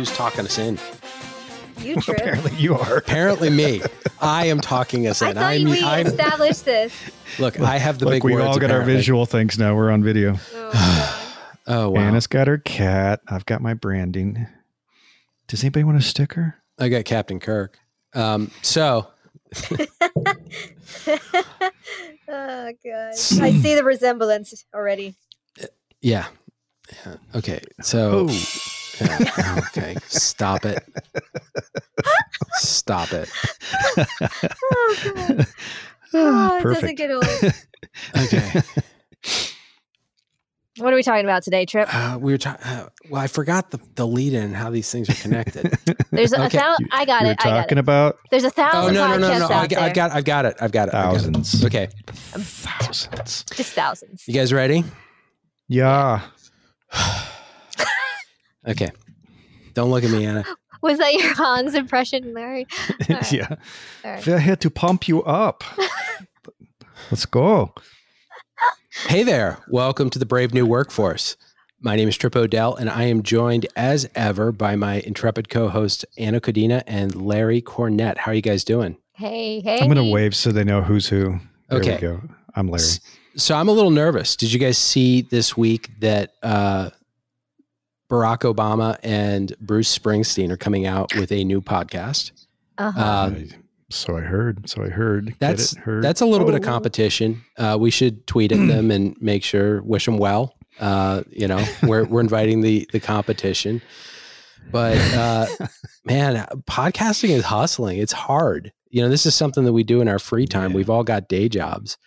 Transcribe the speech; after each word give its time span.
who's 0.00 0.16
talking 0.16 0.46
us 0.46 0.58
in? 0.58 0.78
You 1.78 1.96
trip. 2.00 2.16
Apparently, 2.18 2.52
you 2.56 2.74
are. 2.74 2.96
Apparently, 2.96 3.50
me. 3.50 3.82
I 4.20 4.46
am 4.46 4.58
talking 4.60 5.06
us 5.06 5.20
I 5.20 5.30
in. 5.30 5.34
thought 5.36 5.44
I'm, 5.44 5.64
we 5.64 5.82
I'm, 5.84 6.06
established 6.06 6.64
this. 6.64 6.94
look, 7.38 7.60
I 7.60 7.76
have 7.78 7.98
the 7.98 8.06
Look, 8.06 8.14
big 8.14 8.24
we 8.24 8.32
words. 8.34 8.44
all 8.46 8.58
got 8.58 8.70
our 8.70 8.82
visual 8.82 9.26
things 9.26 9.58
now. 9.58 9.74
We're 9.76 9.90
on 9.90 10.02
video. 10.02 10.36
Oh, 10.54 11.16
Oh 11.66 11.90
wow! 11.90 12.00
Anna's 12.00 12.26
got 12.26 12.48
her 12.48 12.56
cat. 12.58 13.20
I've 13.28 13.44
got 13.46 13.60
my 13.60 13.74
branding. 13.74 14.46
Does 15.46 15.62
anybody 15.62 15.84
want 15.84 15.98
a 15.98 16.02
sticker? 16.02 16.56
I 16.78 16.88
got 16.88 17.04
Captain 17.04 17.38
Kirk. 17.38 17.78
Um, 18.14 18.50
so 18.62 19.06
oh 19.78 19.86
god. 22.28 23.12
I 23.12 23.14
see 23.14 23.74
the 23.74 23.84
resemblance 23.84 24.64
already. 24.74 25.14
yeah, 26.00 26.26
yeah. 27.06 27.16
Okay, 27.36 27.60
so 27.82 28.26
Oh, 28.28 28.28
yeah, 29.00 29.56
okay, 29.68 29.96
stop 30.06 30.64
it. 30.64 30.82
Stop 32.54 33.12
it. 33.12 33.30
Oh 33.96 34.96
god. 35.04 35.46
Oh, 36.12 36.56
it 36.56 36.62
doesn't 36.62 36.62
perfect. 36.62 36.98
get 36.98 37.10
old. 37.10 37.24
Okay. 38.16 38.62
What 40.78 40.92
are 40.92 40.96
we 40.96 41.02
talking 41.02 41.24
about 41.24 41.42
today, 41.42 41.66
Trip? 41.66 41.88
Uh, 41.92 42.16
we 42.20 42.32
were 42.32 42.38
talking. 42.38 42.64
Uh, 42.64 42.88
well, 43.10 43.20
I 43.20 43.26
forgot 43.26 43.70
the, 43.70 43.78
the 43.96 44.06
lead 44.06 44.32
in 44.32 44.54
how 44.54 44.70
these 44.70 44.90
things 44.90 45.10
are 45.10 45.14
connected. 45.14 45.76
There's 46.10 46.32
a 46.32 46.44
Okay. 46.46 46.56
thou- 46.58 46.76
You- 46.78 46.86
I 46.90 47.04
got 47.04 47.22
we 47.22 47.26
were 47.28 47.32
it. 47.32 47.38
I 47.40 47.44
got 47.50 47.56
talking 47.62 47.78
it. 47.78 47.80
about 47.80 48.16
There's 48.30 48.44
a 48.44 48.46
oh 48.46 48.50
thousand 48.50 48.94
no 48.94 49.16
no 49.16 49.38
no 49.38 49.48
podcasts 49.48 49.48
no! 49.48 49.54
I, 49.56 49.66
got- 49.66 49.80
I've 49.82 49.94
got 49.94 50.10
I've 50.12 50.24
got 50.24 50.44
it. 50.46 50.56
I've 50.60 50.72
got 50.72 50.88
it. 50.88 50.94
I've 50.94 51.02
got 51.02 51.16
it. 51.16 51.22
thousands. 51.22 51.64
Okay, 51.64 51.88
Thousands. 52.06 53.44
Just 53.54 53.72
thousands. 53.74 54.24
you 54.26 54.34
guys 54.34 54.52
ready? 54.52 54.84
Yeah. 55.68 56.22
Okay. 58.66 58.90
Don't 59.74 59.90
look 59.90 60.04
at 60.04 60.10
me, 60.10 60.26
Anna. 60.26 60.44
Was 60.82 60.98
that 60.98 61.12
your 61.14 61.34
Hans 61.34 61.74
impression, 61.74 62.32
Larry? 62.32 62.66
All 63.10 63.16
right. 63.16 63.32
yeah. 63.32 63.48
All 64.04 64.10
right. 64.12 64.28
I 64.28 64.38
had 64.38 64.60
to 64.62 64.70
pump 64.70 65.08
you 65.08 65.22
up. 65.24 65.62
Let's 67.10 67.26
go. 67.26 67.74
Hey 69.06 69.22
there. 69.22 69.58
Welcome 69.68 70.10
to 70.10 70.18
the 70.18 70.26
Brave 70.26 70.52
New 70.54 70.66
Workforce. 70.66 71.36
My 71.80 71.96
name 71.96 72.08
is 72.08 72.16
Trip 72.16 72.36
Odell, 72.36 72.74
and 72.76 72.90
I 72.90 73.04
am 73.04 73.22
joined 73.22 73.66
as 73.76 74.08
ever 74.14 74.52
by 74.52 74.76
my 74.76 74.96
intrepid 75.00 75.48
co 75.48 75.68
hosts, 75.68 76.04
Anna 76.18 76.40
Codina 76.40 76.82
and 76.86 77.14
Larry 77.14 77.62
Cornett. 77.62 78.18
How 78.18 78.32
are 78.32 78.34
you 78.34 78.42
guys 78.42 78.64
doing? 78.64 78.96
Hey, 79.14 79.60
hey. 79.60 79.78
I'm 79.80 79.86
going 79.90 79.96
to 79.96 80.10
wave 80.12 80.34
so 80.34 80.50
they 80.50 80.64
know 80.64 80.82
who's 80.82 81.08
who. 81.08 81.40
There 81.68 81.78
Okay. 81.80 81.94
we 81.94 82.00
go. 82.00 82.22
I'm 82.54 82.68
Larry. 82.68 82.84
So 83.36 83.54
I'm 83.54 83.68
a 83.68 83.72
little 83.72 83.90
nervous. 83.90 84.34
Did 84.36 84.52
you 84.52 84.58
guys 84.58 84.76
see 84.76 85.22
this 85.22 85.56
week 85.56 85.88
that 86.00 86.32
uh, 86.42 86.90
Barack 88.10 88.40
Obama 88.40 88.98
and 89.02 89.54
Bruce 89.60 89.96
Springsteen 89.96 90.50
are 90.50 90.56
coming 90.56 90.84
out 90.86 91.14
with 91.14 91.30
a 91.32 91.44
new 91.44 91.60
podcast? 91.62 92.32
Uh-huh. 92.76 93.00
Uh, 93.00 93.34
so 93.90 94.16
I 94.16 94.20
heard. 94.20 94.68
So 94.68 94.82
I 94.82 94.88
heard. 94.88 95.34
That's 95.38 95.72
it? 95.72 95.78
Heard. 95.78 96.02
that's 96.04 96.20
a 96.20 96.26
little 96.26 96.46
bit 96.46 96.54
of 96.56 96.62
Oh. 96.62 96.66
competition. 96.66 97.42
Uh, 97.56 97.76
we 97.80 97.90
should 97.90 98.26
tweet 98.26 98.52
at 98.52 98.58
them 98.66 98.90
and 98.90 99.16
make 99.20 99.42
sure 99.44 99.82
wish 99.82 100.04
them 100.06 100.18
well. 100.18 100.54
Uh, 100.80 101.22
you 101.30 101.46
know, 101.46 101.64
we're 101.82 102.04
we're 102.04 102.20
inviting 102.20 102.60
the 102.62 102.88
the 102.92 103.00
competition, 103.00 103.82
but 104.70 104.96
uh, 105.14 105.46
man, 106.04 106.46
podcasting 106.68 107.30
is 107.30 107.44
hustling. 107.44 107.98
It's 107.98 108.12
hard. 108.12 108.72
You 108.90 109.02
know, 109.02 109.08
this 109.08 109.26
is 109.26 109.34
something 109.34 109.64
that 109.64 109.72
we 109.72 109.84
do 109.84 110.00
in 110.00 110.08
our 110.08 110.18
free 110.18 110.46
time. 110.46 110.70
Yeah. 110.70 110.76
We've 110.76 110.90
all 110.90 111.04
got 111.04 111.28
day 111.28 111.48
jobs, 111.48 111.98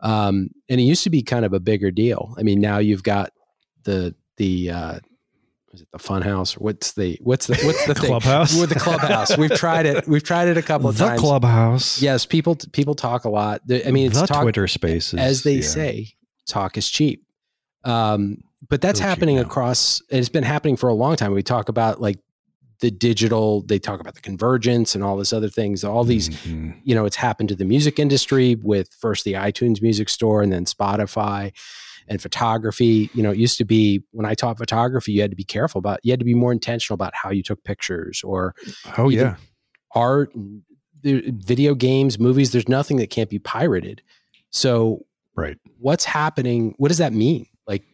um, 0.00 0.50
and 0.68 0.80
it 0.80 0.84
used 0.84 1.04
to 1.04 1.10
be 1.10 1.22
kind 1.22 1.44
of 1.44 1.52
a 1.52 1.60
bigger 1.60 1.90
deal. 1.90 2.34
I 2.38 2.42
mean, 2.42 2.60
now 2.60 2.78
you've 2.78 3.02
got 3.02 3.32
the 3.84 4.14
the 4.36 4.70
was 5.72 5.82
it 5.82 5.88
the 5.92 5.98
fun 5.98 6.22
house 6.22 6.56
or 6.56 6.60
what's 6.60 6.92
the 6.92 7.18
what's 7.22 7.46
the 7.46 7.56
what's 7.64 7.84
the 7.86 7.94
thing? 8.00 8.06
Clubhouse? 8.08 8.58
With 8.58 8.70
the 8.70 8.78
clubhouse. 8.80 9.36
We've 9.36 9.50
tried 9.54 9.86
it. 9.86 10.06
We've 10.08 10.22
tried 10.22 10.48
it 10.48 10.56
a 10.56 10.62
couple 10.62 10.88
of 10.88 10.96
times. 10.96 10.98
the 11.10 11.16
times. 11.16 11.20
clubhouse. 11.20 12.02
Yes, 12.02 12.24
people 12.26 12.56
people 12.72 12.94
talk 12.94 13.24
a 13.24 13.28
lot. 13.30 13.60
I 13.86 13.90
mean, 13.90 14.06
it's 14.06 14.20
the 14.20 14.26
talk, 14.26 14.42
Twitter 14.42 14.66
Spaces, 14.66 15.18
as 15.18 15.42
they 15.42 15.56
yeah. 15.56 15.62
say, 15.62 16.08
talk 16.46 16.76
is 16.78 16.88
cheap. 16.88 17.24
Um, 17.84 18.38
but 18.68 18.80
that's 18.80 18.98
happening 19.00 19.38
across. 19.38 20.02
It's 20.10 20.28
been 20.28 20.42
happening 20.44 20.76
for 20.76 20.88
a 20.88 20.94
long 20.94 21.16
time. 21.16 21.32
We 21.32 21.42
talk 21.42 21.68
about 21.68 22.00
like 22.00 22.18
the 22.80 22.90
digital. 22.90 23.62
They 23.62 23.78
talk 23.78 24.00
about 24.00 24.14
the 24.14 24.20
convergence 24.20 24.94
and 24.94 25.04
all 25.04 25.16
this 25.16 25.32
other 25.32 25.48
things. 25.48 25.84
All 25.84 26.04
these, 26.04 26.28
Mhm. 26.30 26.76
you 26.82 26.94
know, 26.94 27.04
it's 27.04 27.16
happened 27.16 27.48
to 27.50 27.54
the 27.56 27.64
music 27.64 27.98
industry 27.98 28.56
with 28.62 28.88
first 28.98 29.24
the 29.24 29.34
iTunes 29.34 29.80
Music 29.82 30.08
Store 30.08 30.42
and 30.42 30.52
then 30.52 30.64
Spotify 30.64 31.52
and 32.08 32.20
photography. 32.20 33.10
You 33.14 33.22
know, 33.22 33.30
it 33.30 33.38
used 33.38 33.58
to 33.58 33.64
be 33.64 34.02
when 34.12 34.26
I 34.26 34.34
taught 34.34 34.58
photography, 34.58 35.12
you 35.12 35.20
had 35.20 35.30
to 35.30 35.36
be 35.36 35.44
careful 35.44 35.78
about. 35.78 36.00
You 36.02 36.12
had 36.12 36.18
to 36.20 36.24
be 36.24 36.34
more 36.34 36.52
intentional 36.52 36.94
about 36.94 37.14
how 37.14 37.30
you 37.30 37.42
took 37.42 37.62
pictures 37.64 38.22
or 38.24 38.54
Oh 38.96 39.08
yeah. 39.08 39.36
art, 39.94 40.32
video 41.02 41.74
games, 41.74 42.18
movies. 42.18 42.52
There's 42.52 42.68
nothing 42.68 42.96
that 42.98 43.10
can't 43.10 43.30
be 43.30 43.38
pirated. 43.38 44.02
So, 44.50 45.04
Right. 45.36 45.56
what's 45.78 46.04
happening? 46.04 46.74
What 46.78 46.88
does 46.88 46.98
that 46.98 47.12
mean? 47.12 47.46
Like, 47.66 47.84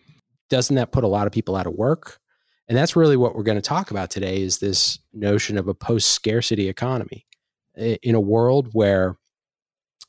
doesn't 0.48 0.76
that 0.76 0.92
put 0.92 1.04
a 1.04 1.08
lot 1.08 1.26
of 1.26 1.32
people 1.32 1.56
out 1.56 1.66
of 1.66 1.74
work? 1.74 2.19
And 2.69 2.78
that's 2.78 2.97
really 2.97 3.16
what 3.19 3.36
we're 3.36 3.42
going 3.42 3.58
to 3.58 3.62
talk 3.62 3.91
about 3.91 4.10
today 4.10 4.41
is 4.41 4.58
this 4.58 4.98
notion 5.12 5.58
of 5.58 5.69
a 5.69 5.74
post 5.74 6.12
scarcity 6.12 6.69
economy 6.69 7.26
in 7.76 8.14
a 8.14 8.20
world 8.20 8.70
where 8.72 9.19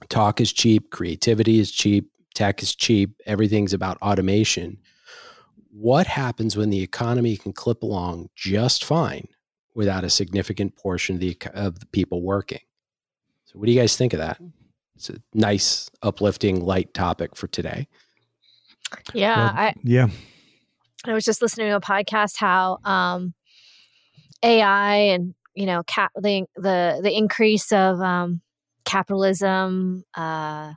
talk 0.07 0.39
is 0.39 0.53
cheap, 0.53 0.89
creativity 0.91 1.59
is 1.59 1.71
cheap, 1.71 2.09
tech 2.35 2.62
is 2.62 2.75
cheap, 2.75 3.22
everything's 3.25 3.73
about 3.73 3.97
automation. 4.01 4.78
What 5.72 6.07
happens 6.07 6.56
when 6.56 6.69
the 6.69 6.81
economy 6.81 7.38
can 7.38 7.53
clip 7.53 7.84
along 7.84 8.29
just 8.35 8.84
fine 8.84 9.28
without 9.73 10.03
a 10.03 10.09
significant 10.09 10.75
portion 10.75 11.16
of 11.16 11.22
the 11.22 11.38
of 11.53 11.79
the 11.79 11.85
people 11.88 12.22
working? 12.22 12.62
So, 13.45 13.59
what 13.59 13.66
do 13.66 13.72
you 13.72 13.79
guys 13.79 13.97
think 13.97 14.13
of 14.13 14.19
that? 14.19 14.40
It's 14.95 15.09
a 15.09 15.16
nice, 15.34 15.90
uplifting, 16.01 16.63
light 16.63 16.94
topic 16.94 17.35
for 17.35 17.47
today. 17.47 17.88
yeah, 19.13 19.38
Well, 19.38 19.53
I, 19.56 19.74
yeah. 19.84 20.07
I 21.06 21.13
was 21.13 21.25
just 21.25 21.41
listening 21.41 21.68
to 21.68 21.75
a 21.75 21.81
podcast 21.81 22.38
how 22.38 22.79
um, 22.85 23.34
AI 24.44 24.95
and 24.95 25.35
you 25.53 25.66
know 25.66 25.84
cap 25.84 26.12
the 26.16 26.45
the, 26.56 27.00
the 27.03 27.16
increase 27.16 27.72
of 27.74 28.00
um, 28.00 28.41
capitalism. 28.85 30.06
Uh, 30.16 30.74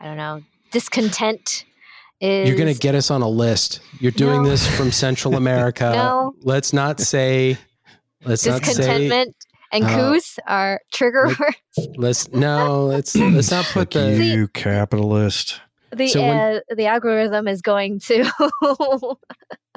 I 0.00 0.06
don't 0.06 0.16
know 0.16 0.42
discontent 0.74 1.64
is 2.20 2.48
You're 2.48 2.58
going 2.58 2.72
to 2.72 2.78
get 2.78 2.94
us 2.94 3.10
on 3.10 3.22
a 3.22 3.28
list. 3.28 3.80
You're 4.00 4.12
doing 4.12 4.42
No. 4.42 4.50
this 4.50 4.66
from 4.76 4.92
Central 4.92 5.34
America. 5.42 5.92
No. 5.94 6.34
Let's 6.42 6.72
not 6.72 7.00
say. 7.00 7.56
Let's 8.24 8.44
not 8.46 8.64
say. 8.64 8.74
discontentment 8.74 9.34
and 9.72 9.84
uh, 9.84 9.88
coups 9.96 10.38
are 10.46 10.80
trigger 10.92 11.28
like- 11.28 11.38
words. 11.40 11.56
Let's 11.96 12.30
no. 12.32 12.84
Let's 12.86 13.14
let's 13.36 13.50
not 13.50 13.64
put 13.66 13.90
the. 13.90 14.22
you, 14.24 14.48
capitalist. 14.48 15.60
The 15.92 16.08
So 16.08 16.20
when- 16.20 16.36
uh, 16.56 16.60
the 16.76 16.86
algorithm 16.86 17.46
is 17.48 17.62
going 17.62 18.00
to 18.00 18.24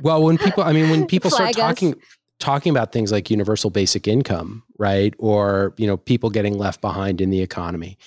Well, 0.03 0.24
when 0.24 0.38
people, 0.38 0.63
I 0.63 0.74
mean, 0.74 0.90
when 0.90 1.06
people 1.07 1.30
start 1.31 1.56
Flag 1.56 1.72
us. 1.72 1.75
talking 1.80 1.96
talking 2.40 2.69
about 2.69 2.91
things 2.91 3.12
like 3.12 3.31
universal 3.31 3.69
basic 3.72 4.07
income, 4.07 4.63
right, 4.78 5.13
or 5.18 5.74
you 5.78 5.88
know, 5.88 5.97
people 5.97 6.30
getting 6.30 6.57
left 6.57 6.81
behind 6.81 7.19
in 7.19 7.30
the 7.31 7.41
economy, 7.41 7.97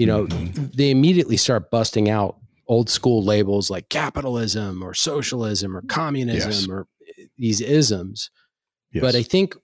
you 0.00 0.06
know, 0.06 0.26
Mhm. 0.26 0.72
they 0.74 0.90
immediately 0.90 1.36
start 1.36 1.70
busting 1.70 2.08
out 2.08 2.36
old 2.66 2.88
school 2.88 3.22
labels 3.22 3.68
like 3.68 3.88
capitalism 3.90 4.82
or 4.82 4.94
socialism 4.94 5.76
or 5.76 5.82
communism 5.82 6.50
Yes. 6.52 6.68
or 6.68 6.86
eh, 7.18 7.24
these 7.36 7.60
isms. 7.60 8.30
Yes. 8.92 9.02
But 9.02 9.14
I 9.14 9.22
think 9.22 9.56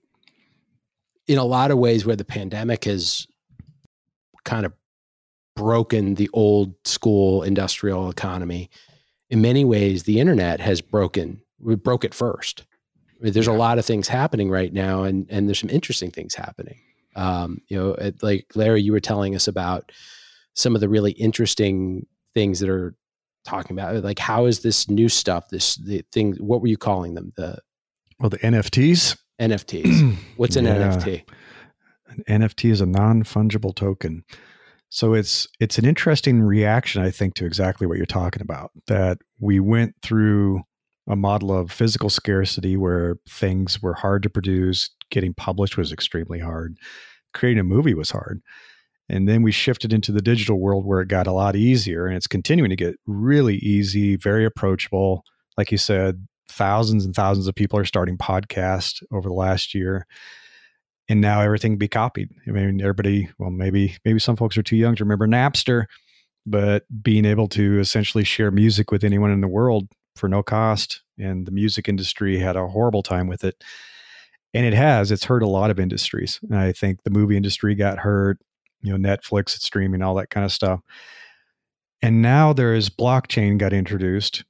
in 1.27 1.37
a 1.39 1.43
lot 1.43 1.71
of 1.71 1.79
ways 1.79 2.05
where 2.05 2.15
the 2.15 2.23
pandemic 2.25 2.85
has 2.85 3.25
kind 4.43 4.65
of 4.65 4.73
broken 5.55 6.13
the 6.15 6.29
old 6.33 6.75
school 6.85 7.41
industrial 7.43 8.09
economy, 8.09 8.69
in 9.31 9.41
many 9.41 9.65
ways 9.65 10.03
the 10.03 10.19
internet 10.19 10.59
has 10.59 10.81
broken 10.81 11.41
we 11.59 11.73
broke 11.75 12.05
it 12.05 12.13
first. 12.13 12.65
I 13.19 13.23
mean, 13.23 13.33
there's 13.33 13.47
a 13.47 13.51
lot 13.65 13.79
of 13.79 13.85
things 13.85 14.07
happening 14.07 14.51
right 14.51 14.71
now 14.71 15.01
and 15.03 15.25
and 15.31 15.47
there's 15.49 15.59
some 15.59 15.71
interesting 15.71 16.11
things 16.11 16.35
happening. 16.35 16.77
Um, 17.15 17.61
you 17.67 17.75
know, 17.77 17.93
it, 17.95 18.21
like 18.21 18.45
Larry, 18.53 18.83
you 18.83 18.91
were 18.91 18.99
telling 18.99 19.33
us 19.35 19.47
about 19.47 19.91
some 20.57 20.75
of 20.75 20.81
the 20.81 20.89
really 20.89 21.11
interesting 21.11 22.05
things 22.33 22.59
that 22.59 22.69
are 22.69 22.93
talking 23.45 23.77
about 23.77 23.95
uh, 23.95 23.99
like 24.01 24.19
how 24.19 24.45
is 24.45 24.59
this 24.59 24.89
new 24.89 25.07
stuff 25.07 25.47
this 25.49 25.75
the 25.75 26.03
thing 26.11 26.33
what 26.33 26.59
were 26.59 26.67
you 26.67 26.75
calling 26.75 27.13
them 27.13 27.31
the 27.37 27.57
well, 28.19 28.29
the 28.29 28.39
NFTs. 28.39 29.17
NFTs 29.39 30.15
What's 30.37 30.55
an 30.55 30.65
Yeah. 30.65 30.89
NFT? 30.89 31.23
An 32.07 32.41
NFT 32.41 32.71
is 32.71 32.81
a 32.81 32.85
non-fungible 32.85 33.75
token. 33.75 34.23
So 34.89 35.13
it's 35.13 35.47
it's 35.59 35.77
an 35.77 35.85
interesting 35.85 36.41
reaction, 36.41 37.01
I 37.01 37.11
think, 37.11 37.35
to 37.35 37.45
exactly 37.45 37.85
what 37.85 37.97
you're 37.97 38.05
talking 38.05 38.41
about. 38.41 38.71
That 38.87 39.19
we 39.39 39.59
went 39.59 39.95
through 40.01 40.61
a 41.07 41.15
model 41.15 41.55
of 41.55 41.71
physical 41.71 42.09
scarcity 42.09 42.75
where 42.75 43.17
things 43.29 43.81
were 43.81 43.93
hard 43.93 44.23
to 44.23 44.29
produce, 44.29 44.89
getting 45.11 45.33
published 45.33 45.77
was 45.77 45.91
extremely 45.91 46.39
hard, 46.39 46.77
creating 47.33 47.59
a 47.59 47.63
movie 47.63 47.93
was 47.93 48.11
hard. 48.11 48.41
And 49.09 49.27
then 49.27 49.41
we 49.41 49.51
shifted 49.51 49.93
into 49.93 50.11
the 50.11 50.21
digital 50.21 50.59
world 50.59 50.85
where 50.85 51.01
it 51.01 51.07
got 51.07 51.27
a 51.27 51.31
lot 51.31 51.55
easier 51.55 52.07
and 52.07 52.17
it's 52.17 52.27
continuing 52.27 52.69
to 52.69 52.75
get 52.75 52.95
really 53.05 53.55
easy, 53.57 54.15
very 54.17 54.45
approachable. 54.45 55.23
Like 55.57 55.71
you 55.71 55.77
said, 55.77 56.27
thousands 56.49 57.05
and 57.05 57.15
thousands 57.15 57.47
of 57.47 57.55
people 57.55 57.79
are 57.79 57.85
starting 57.85 58.17
podcasts 58.17 59.01
over 59.11 59.29
the 59.29 59.35
last 59.35 59.73
year. 59.73 60.05
And 61.09 61.21
now 61.21 61.39
everything 61.39 61.77
be 61.77 61.87
copied. 61.87 62.29
I 62.47 62.51
mean, 62.51 62.81
everybody, 62.81 63.29
well, 63.37 63.49
maybe, 63.49 63.95
maybe 64.03 64.19
some 64.19 64.35
folks 64.35 64.57
are 64.57 64.63
too 64.63 64.75
young 64.75 64.95
to 64.95 65.05
remember 65.05 65.25
Napster, 65.25 65.85
but 66.45 66.83
being 67.01 67.23
able 67.23 67.47
to 67.49 67.79
essentially 67.79 68.25
share 68.25 68.51
music 68.51 68.91
with 68.91 69.05
anyone 69.05 69.31
in 69.31 69.39
the 69.39 69.47
world 69.47 69.87
for 70.17 70.27
no 70.27 70.43
cost. 70.43 71.01
And 71.17 71.45
the 71.45 71.51
music 71.51 71.87
industry 71.87 72.37
had 72.39 72.57
a 72.57 72.67
horrible 72.67 73.03
time 73.03 73.27
with 73.27 73.45
it. 73.45 73.63
And 74.53 74.65
it 74.65 74.73
has, 74.73 75.11
it's 75.11 75.25
hurt 75.25 75.43
a 75.43 75.47
lot 75.47 75.71
of 75.71 75.79
industries. 75.79 76.39
And 76.43 76.57
I 76.57 76.73
think 76.73 77.03
the 77.03 77.09
movie 77.09 77.37
industry 77.37 77.73
got 77.73 77.99
hurt, 77.99 78.39
you 78.81 78.95
know, 78.95 79.09
Netflix, 79.09 79.49
streaming, 79.49 80.01
all 80.01 80.15
that 80.15 80.29
kind 80.29 80.45
of 80.45 80.51
stuff. 80.51 80.81
And 82.01 82.21
now 82.21 82.53
there 82.53 82.73
is 82.73 82.89
blockchain 82.89 83.57
got 83.57 83.73
introduced, 83.73 84.43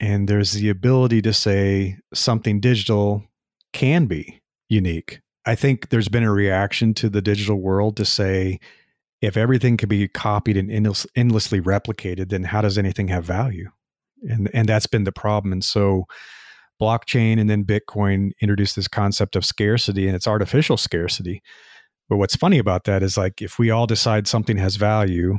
and 0.00 0.28
there's 0.28 0.52
the 0.52 0.68
ability 0.68 1.22
to 1.22 1.32
say 1.32 1.98
something 2.12 2.60
digital 2.60 3.24
can 3.72 4.06
be 4.06 4.40
unique. 4.68 5.20
I 5.46 5.54
think 5.54 5.90
there's 5.90 6.08
been 6.08 6.22
a 6.22 6.32
reaction 6.32 6.94
to 6.94 7.08
the 7.08 7.20
digital 7.20 7.56
world 7.56 7.96
to 7.96 8.04
say, 8.04 8.60
if 9.20 9.36
everything 9.36 9.76
can 9.76 9.88
be 9.88 10.06
copied 10.08 10.56
and 10.56 10.70
endless, 10.70 11.06
endlessly 11.16 11.60
replicated, 11.60 12.28
then 12.28 12.44
how 12.44 12.60
does 12.60 12.78
anything 12.78 13.08
have 13.08 13.24
value? 13.24 13.70
And 14.28 14.50
and 14.54 14.68
that's 14.68 14.86
been 14.86 15.04
the 15.04 15.12
problem. 15.12 15.52
And 15.52 15.64
so, 15.64 16.04
blockchain 16.80 17.40
and 17.40 17.48
then 17.48 17.64
Bitcoin 17.64 18.32
introduced 18.40 18.76
this 18.76 18.88
concept 18.88 19.36
of 19.36 19.44
scarcity, 19.44 20.06
and 20.06 20.16
it's 20.16 20.28
artificial 20.28 20.76
scarcity. 20.76 21.42
But 22.08 22.18
what's 22.18 22.36
funny 22.36 22.58
about 22.58 22.84
that 22.84 23.02
is 23.02 23.16
like 23.16 23.40
if 23.40 23.58
we 23.58 23.70
all 23.70 23.86
decide 23.86 24.26
something 24.26 24.56
has 24.58 24.76
value, 24.76 25.38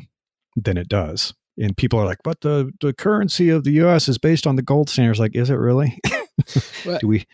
then 0.56 0.78
it 0.78 0.88
does 0.88 1.34
and 1.58 1.76
people 1.76 2.00
are 2.00 2.06
like, 2.06 2.20
but 2.24 2.42
the, 2.42 2.72
the 2.82 2.94
currency 2.94 3.50
of 3.50 3.64
the 3.64 3.72
U.S. 3.72 4.08
is 4.08 4.18
based 4.18 4.46
on 4.46 4.56
the 4.56 4.62
gold 4.62 4.90
standards. 4.90 5.20
Like, 5.20 5.36
is 5.36 5.50
it 5.50 5.56
really? 5.56 6.00
do 7.00 7.08
we 7.08 7.26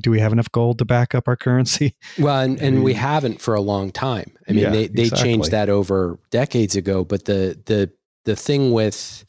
do 0.00 0.10
we 0.10 0.18
have 0.18 0.32
enough 0.32 0.50
gold 0.50 0.78
to 0.78 0.84
back 0.84 1.14
up 1.14 1.28
our 1.28 1.36
currency? 1.36 1.94
Well, 2.18 2.40
and, 2.40 2.60
and 2.60 2.82
we 2.82 2.94
haven't 2.94 3.40
for 3.40 3.54
a 3.54 3.60
long 3.60 3.92
time. 3.92 4.32
I 4.48 4.52
mean, 4.52 4.64
yeah, 4.64 4.70
they, 4.70 4.88
they 4.88 5.02
exactly. 5.04 5.28
changed 5.28 5.50
that 5.52 5.68
over 5.68 6.18
decades 6.30 6.74
ago. 6.74 7.04
But 7.04 7.26
the 7.26 7.58
the 7.66 7.90
the 8.24 8.34
thing 8.34 8.72
with 8.72 9.24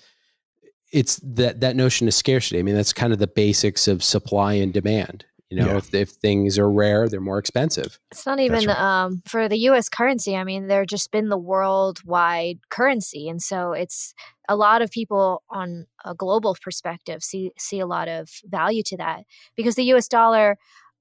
it's 0.91 1.17
that 1.17 1.61
that 1.61 1.75
notion 1.75 2.07
of 2.07 2.15
scarcity. 2.15 2.57
I 2.57 2.63
mean, 2.63 2.75
that's 2.75 2.93
kind 2.93 3.13
of 3.13 3.19
the 3.19 3.27
basics 3.27 3.87
of 3.87 4.03
supply 4.03 4.53
and 4.53 4.73
demand. 4.73 5.25
You 5.49 5.57
know, 5.57 5.67
yeah. 5.67 5.77
if, 5.77 5.93
if 5.95 6.09
things 6.09 6.59
are 6.59 6.69
rare, 6.69 7.09
they're 7.09 7.19
more 7.19 7.39
expensive. 7.39 7.99
It's 8.11 8.25
not 8.25 8.39
even 8.39 8.65
right. 8.67 8.77
um, 8.77 9.23
for 9.25 9.49
the 9.49 9.57
U.S. 9.57 9.89
currency. 9.89 10.35
I 10.35 10.43
mean, 10.43 10.67
they're 10.67 10.85
just 10.85 11.11
been 11.11 11.29
the 11.29 11.39
worldwide 11.39 12.59
currency, 12.69 13.27
and 13.27 13.41
so 13.41 13.71
it's 13.71 14.13
a 14.47 14.55
lot 14.55 14.83
of 14.83 14.91
people 14.91 15.43
on 15.49 15.87
a 16.05 16.13
global 16.13 16.55
perspective 16.61 17.23
see 17.23 17.51
see 17.57 17.79
a 17.79 17.87
lot 17.87 18.07
of 18.07 18.29
value 18.45 18.83
to 18.87 18.97
that 18.97 19.23
because 19.55 19.75
the 19.75 19.85
U.S. 19.85 20.07
dollar. 20.07 20.57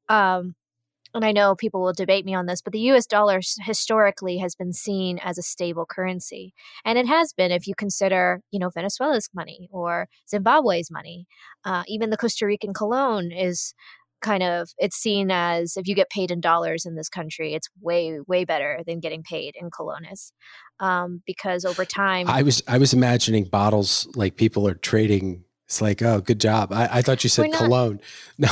Um, 0.08 0.54
and 1.14 1.24
I 1.24 1.32
know 1.32 1.54
people 1.54 1.80
will 1.80 1.94
debate 1.94 2.24
me 2.26 2.34
on 2.34 2.46
this, 2.46 2.60
but 2.60 2.72
the 2.72 2.80
US 2.92 3.06
dollar 3.06 3.40
historically 3.62 4.38
has 4.38 4.54
been 4.54 4.72
seen 4.72 5.18
as 5.18 5.38
a 5.38 5.42
stable 5.42 5.86
currency. 5.86 6.52
And 6.84 6.98
it 6.98 7.06
has 7.06 7.32
been 7.32 7.50
if 7.50 7.66
you 7.66 7.74
consider, 7.74 8.42
you 8.50 8.58
know, 8.58 8.68
Venezuela's 8.68 9.30
money 9.34 9.68
or 9.72 10.08
Zimbabwe's 10.28 10.90
money. 10.90 11.26
Uh, 11.64 11.82
even 11.88 12.10
the 12.10 12.16
Costa 12.16 12.46
Rican 12.46 12.74
colon 12.74 13.32
is 13.32 13.74
kind 14.20 14.42
of 14.42 14.70
it's 14.78 14.96
seen 14.96 15.30
as 15.30 15.76
if 15.76 15.86
you 15.86 15.94
get 15.94 16.10
paid 16.10 16.30
in 16.30 16.40
dollars 16.40 16.84
in 16.84 16.94
this 16.94 17.08
country 17.08 17.54
it's 17.54 17.68
way 17.80 18.18
way 18.26 18.44
better 18.44 18.82
than 18.86 19.00
getting 19.00 19.22
paid 19.22 19.54
in 19.60 19.70
colones 19.70 20.32
um, 20.80 21.22
because 21.26 21.64
over 21.64 21.84
time 21.84 22.28
i 22.28 22.42
was 22.42 22.62
i 22.68 22.78
was 22.78 22.92
imagining 22.92 23.44
bottles 23.44 24.08
like 24.14 24.36
people 24.36 24.66
are 24.66 24.74
trading 24.74 25.44
it's 25.68 25.82
like 25.82 26.00
oh 26.00 26.22
good 26.22 26.40
job. 26.40 26.72
I, 26.72 26.88
I 26.90 27.02
thought 27.02 27.22
you 27.22 27.28
said 27.28 27.52
cologne. 27.52 28.00
No 28.38 28.48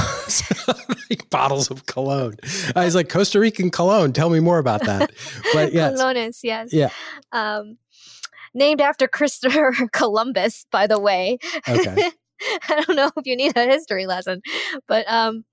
like 1.08 1.30
bottles 1.30 1.70
of 1.70 1.86
cologne. 1.86 2.36
I 2.74 2.84
was 2.84 2.94
like 2.94 3.08
costa 3.08 3.40
rican 3.40 3.70
cologne 3.70 4.12
tell 4.12 4.28
me 4.28 4.38
more 4.38 4.58
about 4.58 4.84
that. 4.84 5.12
But 5.54 5.72
yeah 5.72 5.92
colones 5.92 6.40
yes. 6.42 6.74
Yeah. 6.74 6.90
Um, 7.32 7.78
named 8.52 8.82
after 8.82 9.08
christopher 9.08 9.72
columbus 9.92 10.66
by 10.70 10.86
the 10.86 11.00
way. 11.00 11.38
Okay 11.66 12.10
I 12.68 12.82
don't 12.86 12.96
know 12.96 13.10
if 13.16 13.26
you 13.26 13.36
need 13.36 13.56
a 13.56 13.64
history 13.64 14.06
lesson, 14.06 14.42
but 14.88 15.10
um, 15.10 15.44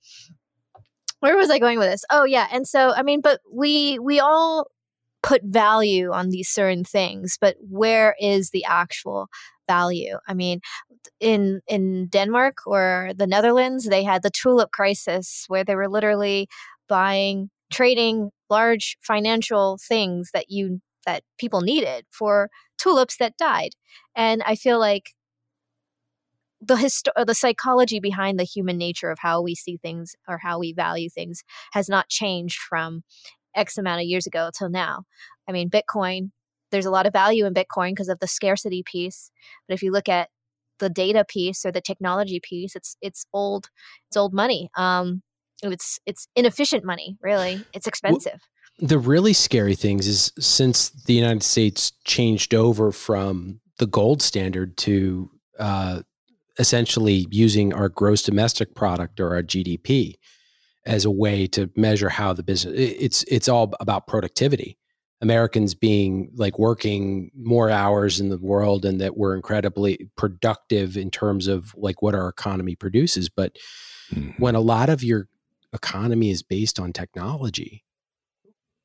where 1.19 1.37
was 1.37 1.49
I 1.49 1.59
going 1.59 1.79
with 1.79 1.89
this? 1.89 2.03
Oh 2.11 2.25
yeah, 2.25 2.47
and 2.51 2.67
so 2.67 2.93
I 2.93 3.01
mean, 3.03 3.21
but 3.21 3.39
we 3.51 3.97
we 3.99 4.19
all 4.19 4.67
put 5.23 5.43
value 5.43 6.11
on 6.11 6.29
these 6.29 6.49
certain 6.49 6.83
things, 6.85 7.37
but 7.41 7.55
where 7.69 8.15
is 8.19 8.51
the 8.51 8.65
actual 8.65 9.27
value? 9.67 10.17
I 10.27 10.33
mean, 10.33 10.61
in 11.19 11.61
in 11.67 12.07
Denmark 12.09 12.59
or 12.67 13.11
the 13.17 13.27
Netherlands, 13.27 13.87
they 13.89 14.03
had 14.03 14.23
the 14.23 14.31
tulip 14.31 14.71
crisis 14.71 15.45
where 15.49 15.63
they 15.65 15.75
were 15.75 15.89
literally 15.89 16.47
buying, 16.89 17.49
trading 17.71 18.31
large 18.49 18.97
financial 19.01 19.79
things 19.87 20.31
that 20.33 20.47
you 20.49 20.81
that 21.05 21.23
people 21.39 21.61
needed 21.61 22.05
for 22.11 22.49
tulips 22.79 23.17
that 23.17 23.37
died. 23.37 23.71
And 24.15 24.43
I 24.45 24.55
feel 24.55 24.79
like 24.79 25.11
the 26.65 26.75
histo- 26.75 27.11
uh, 27.15 27.23
the 27.23 27.35
psychology 27.35 27.99
behind 27.99 28.39
the 28.39 28.43
human 28.43 28.77
nature 28.77 29.11
of 29.11 29.19
how 29.19 29.41
we 29.41 29.55
see 29.55 29.77
things 29.77 30.15
or 30.27 30.39
how 30.39 30.59
we 30.59 30.73
value 30.73 31.09
things 31.09 31.43
has 31.73 31.89
not 31.89 32.09
changed 32.09 32.59
from 32.59 33.03
x 33.55 33.77
amount 33.77 34.01
of 34.01 34.07
years 34.07 34.25
ago 34.25 34.49
till 34.57 34.69
now. 34.69 35.03
I 35.47 35.51
mean 35.51 35.69
bitcoin 35.69 36.31
there's 36.71 36.85
a 36.85 36.91
lot 36.91 37.05
of 37.05 37.13
value 37.13 37.45
in 37.45 37.53
bitcoin 37.53 37.91
because 37.91 38.09
of 38.09 38.19
the 38.19 38.27
scarcity 38.27 38.83
piece 38.83 39.31
but 39.67 39.75
if 39.75 39.83
you 39.83 39.91
look 39.91 40.09
at 40.09 40.29
the 40.79 40.89
data 40.89 41.23
piece 41.27 41.65
or 41.65 41.71
the 41.71 41.81
technology 41.81 42.39
piece 42.41 42.75
it's 42.75 42.95
it's 43.01 43.25
old 43.33 43.69
it's 44.07 44.17
old 44.17 44.33
money. 44.33 44.69
Um 44.75 45.21
it's 45.61 45.99
it's 46.05 46.27
inefficient 46.35 46.83
money 46.83 47.17
really. 47.21 47.63
It's 47.73 47.87
expensive. 47.87 48.41
the 48.79 48.97
really 48.97 49.33
scary 49.33 49.75
things 49.75 50.07
is 50.07 50.31
since 50.39 50.89
the 50.89 51.13
united 51.13 51.43
states 51.43 51.91
changed 52.05 52.55
over 52.55 52.91
from 52.91 53.59
the 53.77 53.85
gold 53.85 54.21
standard 54.21 54.75
to 54.77 55.29
uh, 55.59 56.01
essentially 56.59 57.27
using 57.31 57.73
our 57.73 57.89
gross 57.89 58.21
domestic 58.21 58.75
product 58.75 59.19
or 59.19 59.35
our 59.35 59.43
GDP 59.43 60.15
as 60.85 61.05
a 61.05 61.11
way 61.11 61.47
to 61.47 61.69
measure 61.75 62.09
how 62.09 62.33
the 62.33 62.43
business 62.43 62.73
it's 62.77 63.23
it's 63.23 63.47
all 63.47 63.73
about 63.79 64.07
productivity 64.07 64.77
americans 65.21 65.73
being 65.73 66.29
like 66.35 66.59
working 66.59 67.31
more 67.35 67.69
hours 67.69 68.19
in 68.19 68.29
the 68.29 68.37
world 68.37 68.83
and 68.83 68.99
that 68.99 69.17
we're 69.17 69.35
incredibly 69.35 70.09
productive 70.17 70.97
in 70.97 71.09
terms 71.09 71.47
of 71.47 71.73
like 71.77 72.01
what 72.01 72.15
our 72.15 72.27
economy 72.27 72.75
produces 72.75 73.29
but 73.29 73.55
mm-hmm. 74.13 74.31
when 74.41 74.55
a 74.55 74.61
lot 74.61 74.89
of 74.89 75.03
your 75.03 75.27
economy 75.71 76.29
is 76.29 76.43
based 76.43 76.79
on 76.79 76.91
technology 76.91 77.83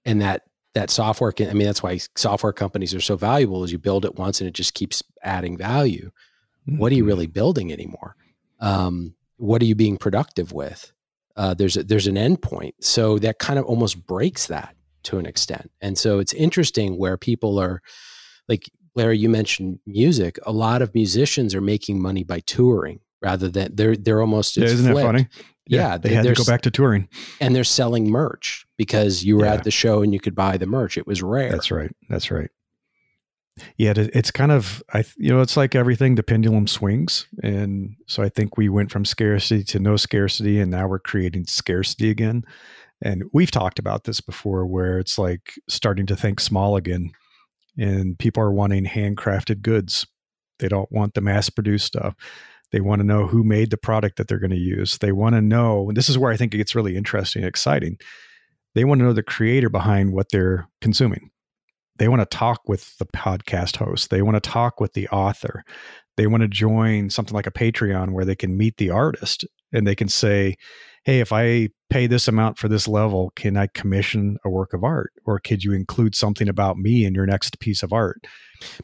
and 0.04 0.22
that 0.22 0.42
that 0.74 0.90
software 0.90 1.32
can, 1.32 1.50
i 1.50 1.52
mean 1.52 1.66
that's 1.66 1.82
why 1.82 1.98
software 2.16 2.52
companies 2.52 2.94
are 2.94 3.00
so 3.00 3.16
valuable 3.16 3.64
is 3.64 3.72
you 3.72 3.78
build 3.78 4.04
it 4.04 4.16
once 4.16 4.40
and 4.40 4.46
it 4.46 4.54
just 4.54 4.74
keeps 4.74 5.02
adding 5.24 5.56
value 5.56 6.10
what 6.76 6.92
are 6.92 6.94
you 6.94 7.04
really 7.04 7.26
mm-hmm. 7.26 7.32
building 7.32 7.72
anymore? 7.72 8.16
Um, 8.60 9.14
what 9.36 9.62
are 9.62 9.66
you 9.66 9.74
being 9.74 9.96
productive 9.96 10.52
with? 10.52 10.92
Uh, 11.36 11.54
there's 11.54 11.76
a, 11.76 11.84
there's 11.84 12.08
an 12.08 12.18
end 12.18 12.42
point, 12.42 12.74
so 12.80 13.18
that 13.20 13.38
kind 13.38 13.58
of 13.58 13.64
almost 13.64 14.06
breaks 14.06 14.46
that 14.48 14.74
to 15.04 15.18
an 15.18 15.26
extent. 15.26 15.70
And 15.80 15.96
so 15.96 16.18
it's 16.18 16.32
interesting 16.32 16.98
where 16.98 17.16
people 17.16 17.58
are 17.60 17.80
like 18.48 18.68
Larry. 18.96 19.18
You 19.18 19.28
mentioned 19.28 19.78
music. 19.86 20.38
A 20.44 20.52
lot 20.52 20.82
of 20.82 20.92
musicians 20.94 21.54
are 21.54 21.60
making 21.60 22.02
money 22.02 22.24
by 22.24 22.40
touring 22.40 22.98
rather 23.22 23.48
than 23.48 23.76
they're 23.76 23.96
they're 23.96 24.20
almost 24.20 24.56
yeah, 24.56 24.64
isn't 24.64 24.92
that 24.92 25.00
funny? 25.00 25.28
Yeah, 25.68 25.90
yeah 25.90 25.98
they, 25.98 26.08
they 26.08 26.14
had 26.16 26.24
to 26.24 26.34
go 26.34 26.44
back 26.44 26.62
to 26.62 26.72
touring, 26.72 27.08
and 27.40 27.54
they're 27.54 27.62
selling 27.62 28.10
merch 28.10 28.66
because 28.76 29.22
you 29.22 29.36
were 29.36 29.44
yeah. 29.44 29.54
at 29.54 29.62
the 29.62 29.70
show 29.70 30.02
and 30.02 30.12
you 30.12 30.18
could 30.18 30.34
buy 30.34 30.56
the 30.56 30.66
merch. 30.66 30.98
It 30.98 31.06
was 31.06 31.22
rare. 31.22 31.52
That's 31.52 31.70
right. 31.70 31.94
That's 32.08 32.32
right 32.32 32.50
yeah, 33.76 33.94
it's 33.96 34.30
kind 34.30 34.52
of 34.52 34.82
I 34.92 35.04
you 35.16 35.30
know 35.30 35.40
it's 35.40 35.56
like 35.56 35.74
everything 35.74 36.14
the 36.14 36.22
pendulum 36.22 36.66
swings, 36.66 37.26
and 37.42 37.96
so 38.06 38.22
I 38.22 38.28
think 38.28 38.56
we 38.56 38.68
went 38.68 38.90
from 38.90 39.04
scarcity 39.04 39.64
to 39.64 39.78
no 39.78 39.96
scarcity, 39.96 40.60
and 40.60 40.70
now 40.70 40.86
we're 40.86 40.98
creating 40.98 41.46
scarcity 41.46 42.10
again. 42.10 42.44
And 43.00 43.24
we've 43.32 43.50
talked 43.50 43.78
about 43.78 44.04
this 44.04 44.20
before, 44.20 44.66
where 44.66 44.98
it's 44.98 45.18
like 45.18 45.52
starting 45.68 46.06
to 46.06 46.16
think 46.16 46.40
small 46.40 46.76
again, 46.76 47.12
and 47.76 48.18
people 48.18 48.42
are 48.42 48.52
wanting 48.52 48.84
handcrafted 48.84 49.62
goods. 49.62 50.06
They 50.58 50.68
don't 50.68 50.90
want 50.90 51.14
the 51.14 51.20
mass 51.20 51.48
produced 51.50 51.86
stuff. 51.86 52.14
They 52.72 52.80
want 52.80 53.00
to 53.00 53.06
know 53.06 53.26
who 53.26 53.44
made 53.44 53.70
the 53.70 53.76
product 53.76 54.16
that 54.16 54.28
they're 54.28 54.38
going 54.38 54.50
to 54.50 54.56
use. 54.56 54.98
They 54.98 55.12
want 55.12 55.34
to 55.34 55.40
know, 55.40 55.88
and 55.88 55.96
this 55.96 56.08
is 56.08 56.18
where 56.18 56.32
I 56.32 56.36
think 56.36 56.52
it 56.52 56.58
gets 56.58 56.74
really 56.74 56.96
interesting 56.96 57.42
and 57.42 57.48
exciting. 57.48 57.98
They 58.74 58.84
want 58.84 59.00
to 59.00 59.04
know 59.04 59.12
the 59.12 59.22
creator 59.22 59.70
behind 59.70 60.12
what 60.12 60.30
they're 60.30 60.68
consuming 60.80 61.30
they 61.98 62.08
want 62.08 62.20
to 62.20 62.36
talk 62.36 62.68
with 62.68 62.96
the 62.98 63.06
podcast 63.06 63.76
host 63.76 64.10
they 64.10 64.22
want 64.22 64.42
to 64.42 64.50
talk 64.50 64.80
with 64.80 64.92
the 64.94 65.08
author 65.08 65.64
they 66.16 66.26
want 66.26 66.42
to 66.42 66.48
join 66.48 67.10
something 67.10 67.34
like 67.34 67.46
a 67.46 67.52
patreon 67.52 68.10
where 68.10 68.24
they 68.24 68.36
can 68.36 68.56
meet 68.56 68.76
the 68.76 68.90
artist 68.90 69.44
and 69.72 69.86
they 69.86 69.94
can 69.94 70.08
say 70.08 70.54
hey 71.04 71.20
if 71.20 71.32
i 71.32 71.68
pay 71.90 72.06
this 72.06 72.28
amount 72.28 72.58
for 72.58 72.68
this 72.68 72.88
level 72.88 73.32
can 73.36 73.56
i 73.56 73.66
commission 73.68 74.36
a 74.44 74.50
work 74.50 74.72
of 74.72 74.84
art 74.84 75.12
or 75.24 75.38
could 75.38 75.62
you 75.64 75.72
include 75.72 76.14
something 76.14 76.48
about 76.48 76.76
me 76.76 77.04
in 77.04 77.14
your 77.14 77.26
next 77.26 77.58
piece 77.60 77.82
of 77.82 77.92
art 77.92 78.26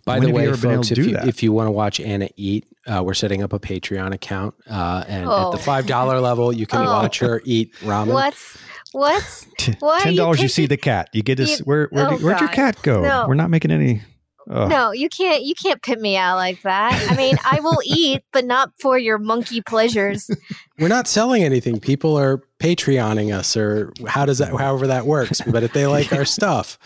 by 0.04 0.18
when 0.18 0.28
the 0.28 0.34
way 0.34 0.52
folks 0.52 0.90
if 0.90 0.98
you, 0.98 1.16
if 1.18 1.42
you 1.42 1.52
want 1.52 1.66
to 1.66 1.72
watch 1.72 2.00
anna 2.00 2.28
eat 2.36 2.66
Uh, 2.86 3.02
we're 3.02 3.14
setting 3.14 3.42
up 3.42 3.54
a 3.54 3.58
Patreon 3.58 4.12
account, 4.12 4.54
uh, 4.68 5.02
and 5.08 5.26
oh. 5.26 5.46
at 5.46 5.52
the 5.52 5.58
oh. 5.58 5.64
five 5.64 5.86
dollar 5.86 6.20
level, 6.20 6.52
you 6.52 6.66
can 6.66 6.80
oh. 6.86 6.92
watch 6.92 7.18
her 7.18 7.40
eat 7.46 7.72
ramen. 7.76 8.12
What's 8.12 8.58
what? 8.94 9.46
Ten 9.58 10.16
dollars, 10.16 10.38
you, 10.38 10.44
you, 10.44 10.48
see 10.48 10.66
the 10.66 10.76
cat. 10.76 11.10
You 11.12 11.22
get 11.22 11.40
us. 11.40 11.58
Where 11.60 11.88
where 11.90 12.12
oh, 12.12 12.16
where'd 12.18 12.40
your 12.40 12.48
cat 12.48 12.80
go? 12.82 13.02
No. 13.02 13.26
We're 13.26 13.34
not 13.34 13.50
making 13.50 13.70
any. 13.70 14.02
Oh. 14.48 14.68
No, 14.68 14.92
you 14.92 15.08
can't. 15.08 15.42
You 15.42 15.54
can't 15.54 15.82
pit 15.82 16.00
me 16.00 16.16
out 16.16 16.36
like 16.36 16.62
that. 16.62 17.08
I 17.10 17.16
mean, 17.16 17.36
I 17.44 17.60
will 17.60 17.80
eat, 17.84 18.22
but 18.32 18.44
not 18.44 18.70
for 18.78 18.98
your 18.98 19.18
monkey 19.18 19.62
pleasures. 19.62 20.30
We're 20.78 20.88
not 20.88 21.08
selling 21.08 21.42
anything. 21.42 21.80
People 21.80 22.16
are 22.16 22.42
Patreoning 22.60 23.34
us, 23.34 23.56
or 23.56 23.92
how 24.06 24.26
does 24.26 24.38
that? 24.38 24.52
However 24.54 24.86
that 24.86 25.06
works. 25.06 25.40
But 25.46 25.62
if 25.62 25.72
they 25.72 25.86
like 25.86 26.12
our 26.12 26.24
stuff. 26.24 26.78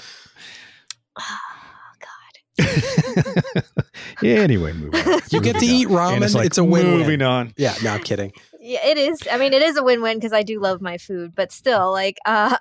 Oh 1.18 1.38
God. 2.58 3.64
Yeah, 4.22 4.34
anyway, 4.36 4.72
move 4.72 4.94
on. 4.94 5.20
You 5.30 5.40
get 5.40 5.58
to 5.58 5.66
eat 5.66 5.88
ramen. 5.88 6.22
It's, 6.22 6.34
like, 6.34 6.46
it's, 6.46 6.58
a 6.58 6.64
win. 6.64 6.86
Moving 6.86 7.22
on. 7.22 7.52
Yeah, 7.56 7.74
no, 7.82 7.92
I'm 7.92 8.02
kidding. 8.02 8.32
Yeah, 8.68 8.84
it 8.84 8.98
is. 8.98 9.20
I 9.32 9.38
mean, 9.38 9.54
it 9.54 9.62
is 9.62 9.78
a 9.78 9.82
win-win 9.82 10.18
because 10.18 10.34
I 10.34 10.42
do 10.42 10.60
love 10.60 10.82
my 10.82 10.98
food, 10.98 11.34
but 11.34 11.52
still, 11.52 11.90
like, 11.90 12.18
uh, 12.26 12.54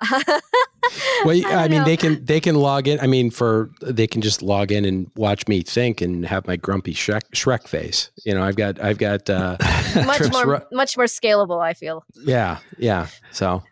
well, 1.26 1.46
I, 1.46 1.64
I 1.64 1.68
mean, 1.68 1.80
know. 1.80 1.84
they 1.84 1.98
can 1.98 2.24
they 2.24 2.40
can 2.40 2.54
log 2.54 2.88
in. 2.88 2.98
I 3.00 3.06
mean, 3.06 3.30
for 3.30 3.68
they 3.82 4.06
can 4.06 4.22
just 4.22 4.40
log 4.40 4.72
in 4.72 4.86
and 4.86 5.10
watch 5.16 5.46
me 5.48 5.60
think 5.60 6.00
and 6.00 6.24
have 6.24 6.46
my 6.46 6.56
grumpy 6.56 6.94
Shrek, 6.94 7.24
Shrek 7.34 7.68
face. 7.68 8.10
You 8.24 8.32
know, 8.32 8.42
I've 8.42 8.56
got 8.56 8.80
I've 8.80 8.96
got 8.96 9.28
uh, 9.28 9.58
much 10.06 10.32
more 10.32 10.46
ru- 10.46 10.66
much 10.72 10.96
more 10.96 11.04
scalable. 11.04 11.62
I 11.62 11.74
feel. 11.74 12.02
Yeah, 12.24 12.60
yeah. 12.78 13.08
So 13.30 13.62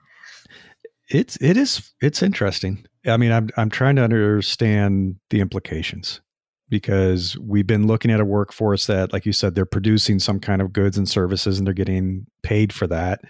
it's 1.09 1.37
it 1.41 1.57
is 1.57 1.91
it's 2.03 2.23
interesting. 2.23 2.87
I 3.07 3.17
mean, 3.17 3.33
I'm 3.33 3.49
I'm 3.57 3.71
trying 3.71 3.97
to 3.97 4.03
understand 4.03 5.17
the 5.31 5.41
implications 5.41 6.21
because 6.69 7.39
we've 7.39 7.67
been 7.67 7.87
looking 7.87 8.11
at 8.11 8.21
a 8.21 8.25
workforce 8.25 8.87
that, 8.87 9.13
like 9.13 9.27
you 9.27 9.33
said, 9.33 9.55
they're 9.55 9.65
producing 9.65 10.19
some 10.19 10.41
kind 10.41 10.61
of 10.61 10.73
goods 10.73 10.99
and 10.99 11.09
services 11.09 11.59
and 11.59 11.67
they're 11.67 11.75
getting 11.75 12.27
paid 12.43 12.73
for 12.73 12.87
that. 12.87 13.21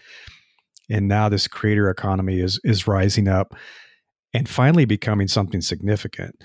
And 0.89 1.09
now 1.09 1.29
this 1.29 1.49
creator 1.49 1.91
economy 1.91 2.41
is 2.41 2.61
is 2.65 2.87
rising 2.87 3.29
up 3.29 3.55
and 4.33 4.49
finally 4.49 4.85
becoming 4.85 5.29
something 5.29 5.61
significant. 5.61 6.37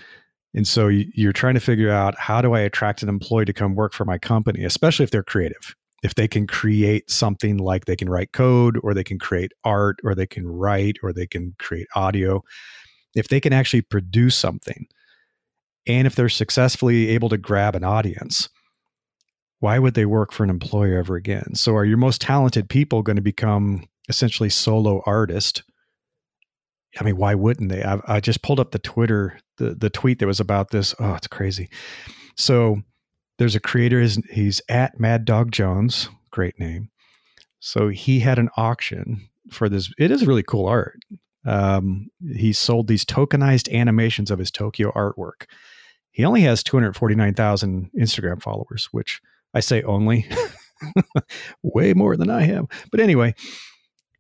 And 0.54 0.68
so 0.68 0.88
you're 0.88 1.32
trying 1.32 1.54
to 1.54 1.62
figure 1.62 1.92
out 1.92 2.18
how 2.18 2.42
do 2.42 2.54
I 2.54 2.62
attract 2.62 3.04
an 3.04 3.10
employee 3.10 3.46
to 3.46 3.54
come 3.54 3.76
work 3.76 3.94
for 3.94 4.04
my 4.04 4.18
company, 4.18 4.66
especially 4.66 5.04
if 5.04 5.12
they're 5.12 5.24
creative. 5.24 5.76
If 6.04 6.16
they 6.16 6.28
can 6.28 6.48
create 6.48 7.10
something 7.12 7.58
like 7.58 7.86
they 7.86 7.96
can 7.96 8.10
write 8.10 8.34
code 8.34 8.78
or 8.82 8.94
they 8.94 9.04
can 9.04 9.20
create 9.20 9.52
art 9.64 10.00
or 10.04 10.16
they 10.16 10.26
can 10.26 10.48
write 10.48 10.98
or 11.04 11.14
they 11.14 11.28
can 11.28 11.56
create 11.60 11.88
audio, 11.96 12.44
if 13.16 13.28
they 13.28 13.40
can 13.40 13.54
actually 13.54 13.84
produce 13.84 14.36
something 14.36 14.88
and 15.88 16.08
if 16.08 16.16
they're 16.16 16.30
successfully 16.30 17.10
able 17.10 17.30
to 17.30 17.38
grab 17.38 17.76
an 17.76 17.84
audience, 17.84 18.50
why 19.60 19.80
would 19.80 19.94
they 19.94 20.06
work 20.06 20.32
for 20.32 20.44
an 20.44 20.50
employer 20.50 20.98
ever 20.98 21.16
again? 21.16 21.56
So 21.56 21.76
are 21.76 21.86
your 21.86 21.98
most 21.98 22.22
talented 22.22 22.70
people 22.70 23.04
going 23.04 23.16
to 23.16 23.22
become 23.22 23.88
essentially 24.10 24.50
solo 24.50 25.02
artists? 25.06 25.64
I 27.00 27.04
mean, 27.04 27.18
why 27.18 27.36
wouldn't 27.36 27.70
they? 27.70 27.84
I, 27.84 28.00
I 28.08 28.20
just 28.20 28.42
pulled 28.42 28.60
up 28.60 28.72
the 28.72 28.80
Twitter, 28.80 29.40
the, 29.58 29.76
the 29.76 29.90
tweet 29.90 30.20
that 30.20 30.28
was 30.28 30.40
about 30.40 30.72
this. 30.72 30.94
Oh, 31.00 31.14
it's 31.14 31.28
crazy. 31.28 31.70
So 32.36 32.82
there's 33.38 33.56
a 33.56 33.60
creator, 33.60 34.02
he's 34.02 34.62
at 34.68 35.00
Mad 35.00 35.26
Dog 35.26 35.52
Jones, 35.52 36.10
great 36.32 36.60
name. 36.60 36.90
So 37.60 37.90
he 37.90 38.20
had 38.20 38.40
an 38.40 38.50
auction 38.58 39.30
for 39.52 39.70
this. 39.70 39.94
It 39.98 40.12
is 40.12 40.28
really 40.28 40.44
cool 40.44 40.66
art. 40.66 41.00
Um, 41.46 42.10
he 42.36 42.54
sold 42.54 42.88
these 42.88 43.06
tokenized 43.06 43.72
animations 43.74 44.30
of 44.32 44.40
his 44.40 44.52
Tokyo 44.52 44.92
artwork. 44.92 45.46
He 46.12 46.26
only 46.26 46.42
has 46.42 46.64
249,000 46.64 47.90
Instagram 47.98 48.42
followers, 48.42 48.90
which 48.92 49.22
I 49.54 49.60
say 49.60 49.82
only, 49.84 50.28
way 51.64 51.94
more 51.94 52.18
than 52.18 52.30
I 52.30 52.44
have. 52.44 52.66
But 52.92 53.00
anyway, 53.00 53.34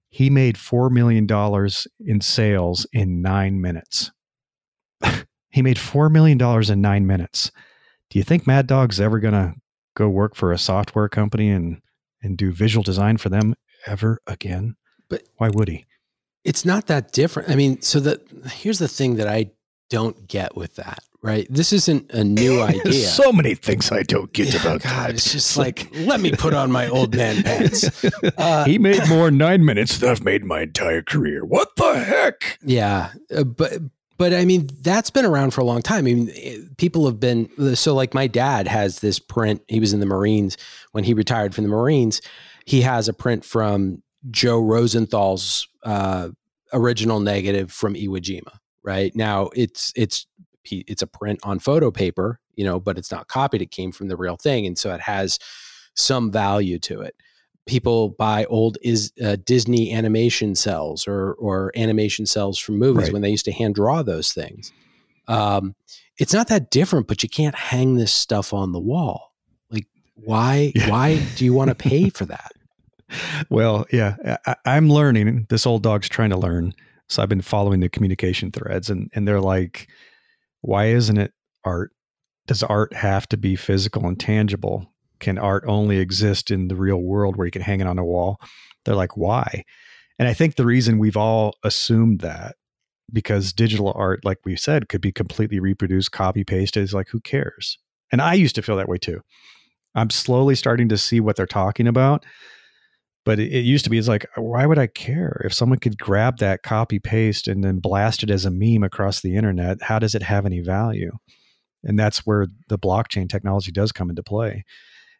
he 0.09 0.29
made 0.29 0.55
$4 0.55 0.89
million 0.89 1.27
in 1.99 2.21
sales 2.21 2.85
in 2.91 3.21
nine 3.21 3.61
minutes. 3.61 4.11
he 5.49 5.61
made 5.61 5.77
$4 5.77 6.11
million 6.11 6.41
in 6.71 6.81
nine 6.81 7.07
minutes. 7.07 7.51
Do 8.09 8.19
you 8.19 8.23
think 8.23 8.45
Mad 8.45 8.67
Dog's 8.67 8.99
ever 8.99 9.19
going 9.19 9.33
to 9.33 9.53
go 9.95 10.09
work 10.09 10.35
for 10.35 10.51
a 10.51 10.57
software 10.57 11.09
company 11.09 11.49
and, 11.49 11.81
and 12.21 12.37
do 12.37 12.51
visual 12.51 12.83
design 12.83 13.17
for 13.17 13.29
them 13.29 13.55
ever 13.85 14.19
again? 14.27 14.75
But 15.09 15.23
why 15.37 15.49
would 15.49 15.69
he? 15.69 15.85
It's 16.43 16.65
not 16.65 16.87
that 16.87 17.11
different. 17.11 17.49
I 17.49 17.55
mean, 17.55 17.81
so 17.81 17.99
that 18.01 18.21
here's 18.45 18.79
the 18.79 18.87
thing 18.87 19.15
that 19.15 19.27
I 19.27 19.51
don't 19.89 20.27
get 20.27 20.55
with 20.55 20.75
that, 20.75 21.03
right? 21.21 21.45
This 21.49 21.71
isn't 21.73 22.11
a 22.11 22.23
new 22.23 22.61
idea. 22.61 22.93
so 22.93 23.31
many 23.31 23.53
things 23.55 23.91
I 23.91 24.03
don't 24.03 24.31
get 24.33 24.53
yeah, 24.53 24.61
about 24.61 24.81
God, 24.81 24.91
that. 24.91 25.09
It's 25.11 25.31
just 25.31 25.57
like, 25.57 25.87
let 25.93 26.19
me 26.19 26.31
put 26.31 26.53
on 26.53 26.71
my 26.71 26.87
old 26.87 27.15
man 27.15 27.43
pants. 27.43 28.05
Uh, 28.37 28.63
he 28.65 28.77
made 28.79 29.05
more 29.09 29.29
nine 29.29 29.63
minutes 29.65 29.99
than 29.99 30.09
I've 30.09 30.23
made 30.23 30.43
my 30.43 30.61
entire 30.61 31.01
career. 31.01 31.45
What 31.45 31.75
the 31.75 31.99
heck? 31.99 32.57
Yeah, 32.63 33.11
uh, 33.35 33.43
but 33.43 33.73
but 34.17 34.33
I 34.33 34.45
mean 34.45 34.69
that's 34.81 35.09
been 35.09 35.25
around 35.25 35.51
for 35.51 35.61
a 35.61 35.65
long 35.65 35.81
time. 35.81 35.99
I 35.99 36.13
mean, 36.13 36.31
eh, 36.35 36.57
people 36.77 37.05
have 37.05 37.19
been 37.19 37.75
so 37.75 37.93
like 37.93 38.13
my 38.13 38.27
dad 38.27 38.67
has 38.67 38.99
this 38.99 39.19
print. 39.19 39.61
He 39.67 39.79
was 39.79 39.93
in 39.93 39.99
the 39.99 40.05
Marines 40.05 40.57
when 40.91 41.03
he 41.03 41.13
retired 41.13 41.53
from 41.53 41.65
the 41.65 41.69
Marines. 41.69 42.21
He 42.65 42.81
has 42.81 43.07
a 43.07 43.13
print 43.13 43.43
from 43.43 44.03
Joe 44.29 44.61
Rosenthal's 44.61 45.67
uh, 45.83 46.29
original 46.73 47.19
negative 47.19 47.71
from 47.71 47.95
Iwo 47.95 48.19
Jima. 48.19 48.57
Right 48.83 49.15
now, 49.15 49.49
it's 49.55 49.93
it's 49.95 50.25
it's 50.65 51.01
a 51.01 51.07
print 51.07 51.39
on 51.43 51.59
photo 51.59 51.91
paper, 51.91 52.39
you 52.55 52.65
know, 52.65 52.79
but 52.79 52.97
it's 52.97 53.11
not 53.11 53.27
copied. 53.27 53.61
It 53.61 53.71
came 53.71 53.91
from 53.91 54.07
the 54.07 54.17
real 54.17 54.37
thing, 54.37 54.65
and 54.65 54.77
so 54.77 54.93
it 54.93 55.01
has 55.01 55.37
some 55.95 56.31
value 56.31 56.79
to 56.79 57.01
it. 57.01 57.15
People 57.67 58.09
buy 58.09 58.45
old 58.45 58.77
is 58.81 59.11
uh, 59.23 59.37
Disney 59.45 59.93
animation 59.93 60.55
cells 60.55 61.07
or 61.07 61.33
or 61.33 61.71
animation 61.75 62.25
cells 62.25 62.57
from 62.57 62.79
movies 62.79 63.05
right. 63.05 63.13
when 63.13 63.21
they 63.21 63.29
used 63.29 63.45
to 63.45 63.51
hand 63.51 63.75
draw 63.75 64.01
those 64.01 64.33
things. 64.33 64.71
Um, 65.27 65.75
it's 66.17 66.33
not 66.33 66.47
that 66.47 66.71
different, 66.71 67.07
but 67.07 67.23
you 67.23 67.29
can't 67.29 67.55
hang 67.55 67.95
this 67.95 68.13
stuff 68.13 68.53
on 68.53 68.71
the 68.71 68.79
wall. 68.79 69.33
Like, 69.69 69.87
why? 70.15 70.73
why 70.87 71.21
do 71.35 71.45
you 71.45 71.53
want 71.53 71.69
to 71.69 71.75
pay 71.75 72.09
for 72.09 72.25
that? 72.25 72.51
Well, 73.49 73.85
yeah, 73.91 74.37
I, 74.45 74.55
I'm 74.65 74.89
learning. 74.89 75.47
This 75.49 75.65
old 75.65 75.83
dog's 75.83 76.09
trying 76.09 76.29
to 76.31 76.37
learn. 76.37 76.73
So 77.09 77.21
I've 77.21 77.29
been 77.29 77.41
following 77.41 77.81
the 77.81 77.89
communication 77.89 78.51
threads, 78.51 78.89
and 78.89 79.09
and 79.13 79.27
they're 79.27 79.41
like, 79.41 79.87
why 80.61 80.87
isn't 80.87 81.17
it 81.17 81.33
art? 81.65 81.91
Does 82.47 82.63
art 82.63 82.93
have 82.93 83.27
to 83.29 83.37
be 83.37 83.55
physical 83.55 84.07
and 84.07 84.19
tangible? 84.19 84.91
Can 85.19 85.37
art 85.37 85.63
only 85.67 85.99
exist 85.99 86.49
in 86.49 86.67
the 86.67 86.75
real 86.75 86.97
world 86.97 87.35
where 87.35 87.45
you 87.45 87.51
can 87.51 87.61
hang 87.61 87.81
it 87.81 87.87
on 87.87 87.99
a 87.99 88.05
wall? 88.05 88.39
They're 88.85 88.95
like, 88.95 89.15
why? 89.15 89.63
And 90.17 90.27
I 90.27 90.33
think 90.33 90.55
the 90.55 90.65
reason 90.65 90.99
we've 90.99 91.17
all 91.17 91.55
assumed 91.63 92.21
that 92.21 92.55
because 93.13 93.53
digital 93.53 93.91
art, 93.95 94.23
like 94.23 94.39
we 94.45 94.55
said, 94.55 94.89
could 94.89 95.01
be 95.01 95.11
completely 95.11 95.59
reproduced, 95.59 96.11
copy 96.11 96.43
pasted, 96.43 96.83
is 96.83 96.93
like, 96.93 97.09
who 97.09 97.19
cares? 97.19 97.77
And 98.11 98.21
I 98.21 98.33
used 98.33 98.55
to 98.55 98.61
feel 98.61 98.77
that 98.77 98.89
way 98.89 98.97
too. 98.97 99.21
I'm 99.95 100.09
slowly 100.09 100.55
starting 100.55 100.89
to 100.89 100.97
see 100.97 101.19
what 101.19 101.35
they're 101.35 101.45
talking 101.45 101.87
about 101.87 102.25
but 103.23 103.39
it, 103.39 103.51
it, 103.53 103.65
used 103.65 103.83
to 103.83 103.89
be 103.89 103.97
it's 103.97 104.07
like 104.07 104.25
why 104.35 104.65
would 104.65 104.79
i 104.79 104.87
care? 104.87 105.41
If 105.45 105.53
someone 105.53 105.79
could 105.79 105.97
grab 105.97 106.37
that 106.37 106.63
copy 106.63 106.99
paste 106.99 107.47
and 107.47 107.63
then 107.63 107.79
blast 107.79 108.23
it 108.23 108.29
as 108.29 108.45
a 108.45 108.51
meme 108.51 108.83
across 108.83 109.21
the 109.21 109.35
internet 109.35 109.81
how 109.81 109.99
does 109.99 110.15
it 110.15 110.23
have 110.23 110.45
any 110.45 110.59
value? 110.59 111.11
And 111.83 111.97
that's 111.97 112.19
where 112.19 112.47
the 112.67 112.77
blockchain 112.77 113.29
technology 113.29 113.71
does 113.71 113.91
come 113.91 114.09
into 114.09 114.23
play. 114.23 114.65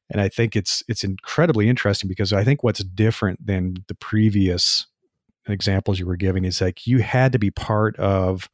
And 0.10 0.22
i 0.22 0.29
think 0.29 0.55
it's 0.55 0.84
it's 0.88 1.03
incredibly 1.03 1.70
interesting 1.70 2.08
because 2.08 2.34
i 2.34 2.43
think 2.43 2.63
what's 2.63 2.84
different 2.84 3.46
than 3.46 3.75
the 3.88 3.96
previous 3.96 4.88
examples 5.48 6.00
you 6.00 6.05
were 6.05 6.17
giving 6.17 6.46
is 6.46 6.62
like 6.62 6.86
you 6.86 7.00
had 7.00 7.31
to 7.31 7.39
be 7.39 7.50
part 7.51 7.96
of 7.98 8.50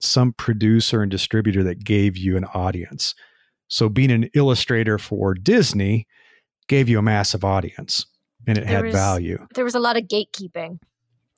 some 0.00 0.32
producer 0.32 1.02
and 1.02 1.10
distributor 1.10 1.62
that 1.62 1.84
gave 1.84 2.16
you 2.16 2.36
an 2.36 2.44
audience. 2.46 3.14
So 3.68 3.88
being 3.88 4.10
an 4.10 4.30
illustrator 4.34 4.98
for 4.98 5.34
disney 5.34 6.06
gave 6.68 6.88
you 6.88 6.98
a 6.98 7.02
massive 7.02 7.44
audience 7.44 8.06
and 8.46 8.58
it 8.58 8.66
there 8.66 8.76
had 8.76 8.84
was, 8.86 8.94
value. 8.94 9.46
There 9.54 9.64
was 9.64 9.74
a 9.74 9.80
lot 9.80 9.96
of 9.96 10.04
gatekeeping. 10.04 10.78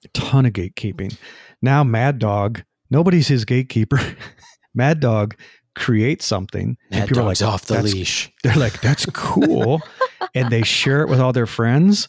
A 0.04 0.08
ton 0.08 0.46
of 0.46 0.52
gatekeeping. 0.52 1.16
Now 1.62 1.84
Mad 1.84 2.18
Dog, 2.18 2.62
nobody's 2.90 3.28
his 3.28 3.44
gatekeeper. 3.44 4.00
Mad 4.74 5.00
Dog 5.00 5.36
creates 5.74 6.24
something 6.24 6.76
Mad 6.90 7.00
and 7.00 7.08
people 7.08 7.24
Dog's 7.24 7.42
are 7.42 7.46
like 7.46 7.54
off 7.54 7.64
the 7.66 7.82
leash. 7.82 8.32
They're 8.42 8.56
like, 8.56 8.80
that's 8.80 9.06
cool. 9.06 9.80
and 10.34 10.50
they 10.50 10.62
share 10.62 11.02
it 11.02 11.08
with 11.08 11.20
all 11.20 11.32
their 11.32 11.46
friends. 11.46 12.08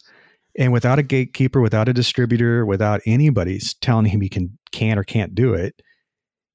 And 0.58 0.74
without 0.74 0.98
a 0.98 1.04
gatekeeper, 1.04 1.62
without 1.62 1.88
a 1.88 1.94
distributor, 1.94 2.66
without 2.66 3.02
anybody's 3.06 3.76
telling 3.76 4.06
him 4.06 4.22
he 4.22 4.30
can 4.30 4.58
can 4.72 4.98
or 4.98 5.04
can't 5.04 5.36
do 5.36 5.54
it, 5.54 5.82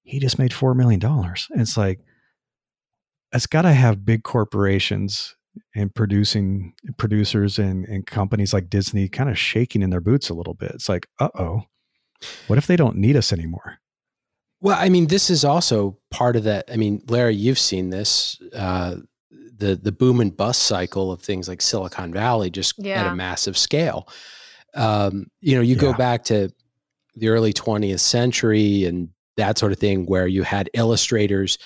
he 0.03 0.19
just 0.19 0.39
made 0.39 0.53
four 0.53 0.75
million 0.75 0.99
dollars. 0.99 1.47
And 1.51 1.61
It's 1.61 1.77
like 1.77 2.01
it's 3.33 3.47
got 3.47 3.63
to 3.63 3.73
have 3.73 4.05
big 4.05 4.25
corporations 4.25 5.37
and 5.75 5.95
producing 5.95 6.75
producers 6.97 7.59
and, 7.59 7.85
and 7.87 8.07
companies 8.07 8.53
like 8.53 8.71
Disney 8.71 9.09
kind 9.09 9.31
of 9.31 9.39
shaking 9.39 9.83
in 9.83 9.91
their 9.91 10.01
boots 10.01 10.31
a 10.31 10.35
little 10.35 10.55
bit. 10.55 10.73
It's 10.73 10.89
like, 10.89 11.07
uh 11.21 11.29
oh, 11.39 11.63
what 12.47 12.59
if 12.59 12.67
they 12.67 12.77
don't 12.77 12.97
need 12.97 13.17
us 13.17 13.33
anymore? 13.33 13.79
Well, 14.61 14.79
I 14.79 14.89
mean, 14.89 15.09
this 15.09 15.29
is 15.29 15.45
also 15.45 15.99
part 16.11 16.37
of 16.37 16.45
that. 16.45 16.67
I 16.73 16.77
mean, 16.77 17.03
Larry, 17.09 17.35
you've 17.35 17.59
seen 17.59 17.91
this. 17.91 18.41
Uh, 18.55 18.97
the 19.59 19.77
the 19.77 19.93
boom 19.93 20.21
and 20.21 20.37
bust 20.37 20.65
cycle 20.65 21.13
of 21.13 21.23
things 21.23 21.49
like 21.49 21.63
Silicon 21.63 22.13
Valley 22.13 22.51
just 22.51 22.79
at 22.85 23.13
a 23.13 23.15
massive 23.15 23.57
scale. 23.57 24.09
Um, 24.75 25.27
you 25.41 25.55
know, 25.55 25.63
you 25.63 25.77
go 25.77 25.93
back 25.93 26.25
to 26.25 26.51
the 27.15 27.29
early 27.29 27.53
20th 27.53 28.01
century 28.01 28.85
and 28.85 29.11
that 29.37 29.59
sort 29.59 29.73
of 29.73 29.79
thing 29.79 30.07
where 30.07 30.27
you 30.27 30.43
had 30.43 30.71
illustrators 30.75 31.59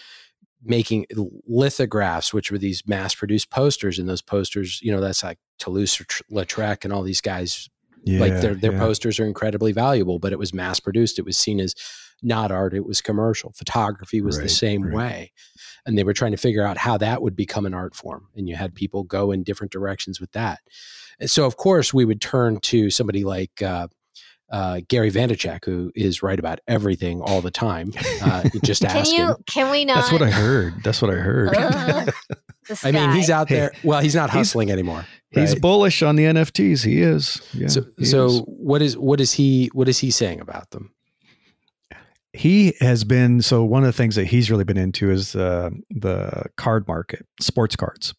making 0.67 1.07
lithographs 1.47 2.35
which 2.35 2.51
were 2.51 2.59
these 2.59 2.83
mass 2.87 3.15
produced 3.15 3.51
posters 3.51 3.99
and 3.99 4.09
those 4.09 4.23
posters 4.23 4.81
you 4.83 4.93
know 4.93 5.01
that's 5.01 5.23
like 5.23 5.39
Toulouse-Lautrec 5.59 6.85
and 6.85 6.93
all 6.93 7.03
these 7.03 7.21
guys 7.21 7.69
Yeah, 8.05 8.21
like 8.21 8.41
their 8.41 8.55
their 8.55 8.73
yeah. 8.73 8.79
posters 8.79 9.19
are 9.21 9.27
incredibly 9.27 9.73
valuable 9.73 10.19
but 10.19 10.33
it 10.33 10.39
was 10.39 10.53
mass 10.53 10.81
produced 10.81 11.19
it 11.19 11.25
was 11.25 11.39
seen 11.39 11.61
as 11.61 11.75
not 12.23 12.51
art 12.51 12.75
it 12.75 12.87
was 12.87 13.01
commercial 13.01 13.53
photography 13.53 14.21
was 14.21 14.41
the 14.41 14.49
same 14.49 14.83
right. 14.83 14.95
way 14.95 15.33
and 15.85 15.97
they 15.97 16.05
were 16.05 16.15
trying 16.15 16.31
to 16.33 16.37
figure 16.39 16.67
out 16.67 16.79
how 16.79 16.97
that 16.97 17.21
would 17.23 17.37
become 17.37 17.67
an 17.67 17.75
art 17.75 17.95
form 17.95 18.27
and 18.35 18.49
you 18.49 18.57
had 18.57 18.75
people 18.75 19.03
go 19.05 19.31
in 19.31 19.43
different 19.43 19.71
directions 19.73 20.21
with 20.21 20.33
that 20.33 20.61
and 21.21 21.31
so 21.31 21.45
of 21.45 21.57
course 21.57 21.93
we 21.93 22.05
would 22.05 22.21
turn 22.21 22.59
to 22.61 22.91
somebody 22.91 23.23
like 23.25 23.63
uh, 23.63 23.87
uh, 24.51 24.81
Gary 24.89 25.11
Vaynerchuk, 25.11 25.65
who 25.65 25.91
is 25.95 26.23
right 26.23 26.39
about 26.39 26.61
everything 26.69 27.21
all 27.21 27.41
the 27.41 27.51
time. 27.51 27.93
Uh, 28.23 28.49
just 28.63 28.83
Can 28.87 28.97
ask 28.97 29.13
you? 29.13 29.27
him. 29.29 29.37
Can 29.47 29.71
we 29.71 29.85
not? 29.85 29.97
That's 29.97 30.13
what 30.13 30.23
I 30.23 30.31
heard. 30.31 30.83
That's 30.85 31.03
what 31.03 31.11
I 31.11 31.15
heard. 31.17 31.55
Ugh, 31.57 32.15
this 32.69 32.85
I 32.85 32.93
mean, 32.93 33.11
he's 33.13 33.31
out 33.31 33.49
there. 33.49 33.73
Well, 33.85 34.01
he's 34.01 34.15
not 34.15 34.31
He's- 34.31 34.47
hustling 34.49 34.71
anymore. 34.71 35.05
He's 35.31 35.55
bullish 35.55 36.03
on 36.03 36.17
the 36.17 36.25
NFTs. 36.25 36.83
He 36.85 37.03
is. 37.03 37.43
Yeah, 37.53 37.69
so, 37.69 37.83
he 37.99 38.07
so 38.07 38.27
is. 38.27 38.41
what 38.47 38.81
is 38.81 38.97
what 38.97 39.21
is 39.21 39.33
he 39.35 39.69
what 39.75 39.87
is 39.87 39.99
he 39.99 40.11
saying 40.11 40.41
about 40.41 40.71
them? 40.71 40.93
he 42.33 42.75
has 42.81 43.03
been 43.05 43.41
so 43.41 43.65
one 43.65 43.83
of 43.83 43.87
the 43.87 43.93
things 43.93 44.15
that 44.17 44.27
he's 44.27 44.51
really 44.51 44.65
been 44.65 44.77
into 44.77 45.11
is 45.11 45.35
uh, 45.35 45.71
the 45.91 46.45
card 46.57 46.87
market, 46.87 47.27
sports 47.41 47.77
cards. 47.77 48.15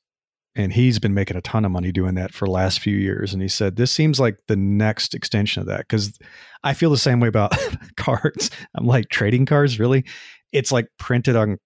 And 0.58 0.74
he's 0.74 0.98
been 0.98 1.14
making 1.14 1.38
a 1.38 1.42
ton 1.42 1.66
of 1.66 1.72
money 1.72 1.92
doing 1.92 2.16
that 2.16 2.34
for 2.34 2.46
the 2.48 2.52
last 2.52 2.80
few 2.80 2.98
years. 2.98 3.32
And 3.32 3.42
he 3.44 3.48
said, 3.48 3.76
This 3.76 3.92
seems 3.92 4.20
like 4.20 4.38
the 4.48 4.56
next 4.56 5.14
extension 5.14 5.62
of 5.62 5.68
that. 5.68 5.82
Because 5.82 6.18
I 6.64 6.74
feel 6.74 6.90
the 6.90 6.98
same 6.98 7.20
way 7.20 7.28
about 7.28 7.54
cards. 7.96 8.50
I'm 8.76 8.88
like, 8.88 9.10
trading 9.10 9.46
cards, 9.46 9.80
really? 9.80 10.04
It's 10.52 10.72
like 10.72 10.88
printed 10.98 11.36
on, 11.36 11.58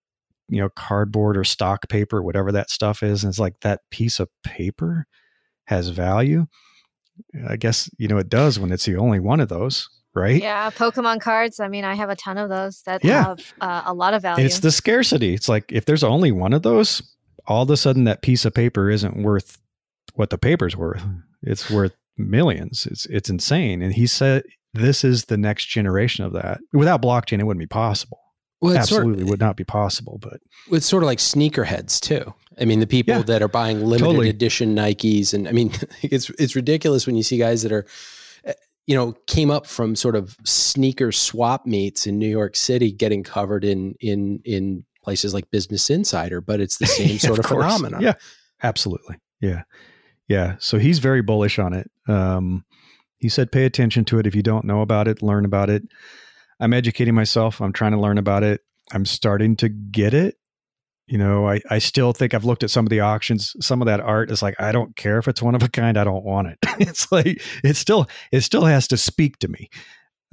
you 0.49 0.59
know, 0.59 0.67
cardboard 0.75 1.37
or 1.37 1.45
stock 1.45 1.87
paper, 1.87 2.21
whatever 2.21 2.51
that 2.51 2.69
stuff 2.69 3.01
is. 3.01 3.23
And 3.23 3.31
it's 3.31 3.39
like 3.39 3.53
that 3.61 3.79
piece 3.91 4.19
of 4.19 4.27
paper 4.43 5.05
has 5.67 5.87
value. 5.87 6.47
I 7.47 7.55
guess, 7.55 7.89
you 7.97 8.09
know, 8.09 8.17
it 8.17 8.27
does 8.29 8.59
when 8.59 8.71
it's 8.73 8.85
the 8.85 8.97
only 8.97 9.19
one 9.21 9.39
of 9.39 9.47
those, 9.47 9.87
right? 10.13 10.41
Yeah, 10.41 10.69
Pokemon 10.71 11.21
cards. 11.21 11.61
I 11.61 11.69
mean, 11.69 11.85
I 11.85 11.95
have 11.95 12.09
a 12.09 12.15
ton 12.15 12.37
of 12.37 12.49
those 12.49 12.81
that 12.85 13.05
Yeah. 13.05 13.23
have 13.27 13.53
uh, 13.61 13.83
a 13.85 13.93
lot 13.93 14.13
of 14.13 14.21
value. 14.21 14.43
It's 14.45 14.59
the 14.59 14.71
scarcity. 14.71 15.33
It's 15.33 15.47
like 15.47 15.71
if 15.71 15.85
there's 15.85 16.03
only 16.03 16.31
one 16.33 16.51
of 16.51 16.63
those, 16.63 17.01
all 17.47 17.63
of 17.63 17.69
a 17.69 17.77
sudden 17.77 18.03
that 18.05 18.21
piece 18.21 18.45
of 18.45 18.53
paper 18.53 18.89
isn't 18.89 19.21
worth 19.21 19.57
what 20.13 20.29
the 20.29 20.37
paper's 20.37 20.75
worth. 20.75 21.03
It's 21.43 21.69
worth 21.69 21.93
millions. 22.17 22.87
It's 22.89 23.05
it's 23.07 23.29
insane. 23.29 23.81
And 23.81 23.93
he 23.93 24.07
said 24.07 24.43
this 24.73 25.03
is 25.03 25.25
the 25.25 25.37
next 25.37 25.65
generation 25.65 26.23
of 26.25 26.33
that. 26.33 26.59
Without 26.73 27.01
blockchain, 27.01 27.39
it 27.39 27.45
wouldn't 27.45 27.59
be 27.61 27.67
possible. 27.67 28.19
Well, 28.61 28.75
it's 28.75 28.89
sort 28.89 28.99
Absolutely 29.01 29.23
of, 29.23 29.29
would 29.29 29.39
not 29.39 29.55
be 29.57 29.63
possible. 29.63 30.19
But 30.21 30.39
it's 30.71 30.85
sort 30.85 31.01
of 31.03 31.07
like 31.07 31.17
sneakerheads 31.17 31.99
too. 31.99 32.33
I 32.59 32.65
mean, 32.65 32.79
the 32.79 32.87
people 32.87 33.15
Yeah. 33.15 33.21
that 33.23 33.41
are 33.41 33.47
buying 33.47 33.79
limited 33.83 34.05
Totally. 34.05 34.29
edition 34.29 34.75
Nikes, 34.75 35.33
and 35.33 35.47
I 35.47 35.51
mean, 35.51 35.71
it's 36.03 36.29
it's 36.31 36.55
ridiculous 36.55 37.07
when 37.07 37.15
you 37.15 37.23
see 37.23 37.37
guys 37.37 37.63
that 37.63 37.71
are, 37.71 37.85
uh, 38.47 38.53
you 38.85 38.95
know, 38.95 39.13
came 39.25 39.49
up 39.49 39.65
from 39.65 39.95
sort 39.95 40.15
of 40.15 40.37
sneaker 40.45 41.11
swap 41.11 41.65
meets 41.65 42.05
in 42.05 42.19
New 42.19 42.29
York 42.29 42.55
City, 42.55 42.91
getting 42.91 43.23
covered 43.23 43.63
in 43.65 43.95
in 43.99 44.41
in 44.45 44.85
places 45.03 45.33
like 45.33 45.49
Business 45.51 45.89
Insider, 45.89 46.41
but 46.41 46.59
it's 46.59 46.77
the 46.77 46.85
same 46.87 47.19
sort 47.19 47.39
of, 47.39 47.45
course. 47.45 47.63
phenomenon. 47.63 48.01
Yeah, 48.01 48.13
absolutely. 48.63 49.17
Yeah. 49.39 49.63
Yeah. 50.27 50.55
So 50.59 50.77
he's 50.77 50.99
very 50.99 51.21
bullish 51.21 51.59
on 51.59 51.73
it. 51.73 51.91
Um, 52.07 52.63
he 53.17 53.29
said, 53.29 53.51
pay 53.51 53.65
attention 53.65 54.05
to 54.05 54.19
it. 54.19 54.25
If 54.25 54.35
you 54.35 54.41
don't 54.41 54.65
know 54.65 54.81
about 54.81 55.07
it, 55.07 55.21
learn 55.21 55.45
about 55.45 55.69
it. 55.69 55.83
I'm 56.59 56.73
educating 56.73 57.15
myself. 57.15 57.61
I'm 57.61 57.73
trying 57.73 57.91
to 57.91 57.99
learn 57.99 58.17
about 58.17 58.43
it. 58.43 58.61
I'm 58.93 59.05
starting 59.05 59.55
to 59.57 59.69
get 59.69 60.13
it. 60.13 60.35
You 61.07 61.17
know, 61.17 61.49
I, 61.49 61.59
I 61.69 61.79
still 61.79 62.13
think 62.13 62.33
I've 62.33 62.45
looked 62.45 62.63
at 62.63 62.69
some 62.69 62.85
of 62.85 62.89
the 62.89 63.01
auctions. 63.01 63.55
Some 63.59 63.81
of 63.81 63.87
that 63.87 63.99
art 63.99 64.31
is 64.31 64.41
like, 64.41 64.59
I 64.59 64.71
don't 64.71 64.95
care 64.95 65.17
if 65.17 65.27
it's 65.27 65.41
one 65.41 65.55
of 65.55 65.63
a 65.63 65.67
kind. 65.67 65.97
I 65.97 66.03
don't 66.03 66.23
want 66.23 66.47
it. 66.47 66.57
it's 66.79 67.11
like, 67.11 67.41
it 67.63 67.75
still, 67.75 68.07
it 68.31 68.41
still 68.41 68.63
has 68.63 68.87
to 68.89 68.97
speak 68.97 69.37
to 69.39 69.47
me. 69.49 69.69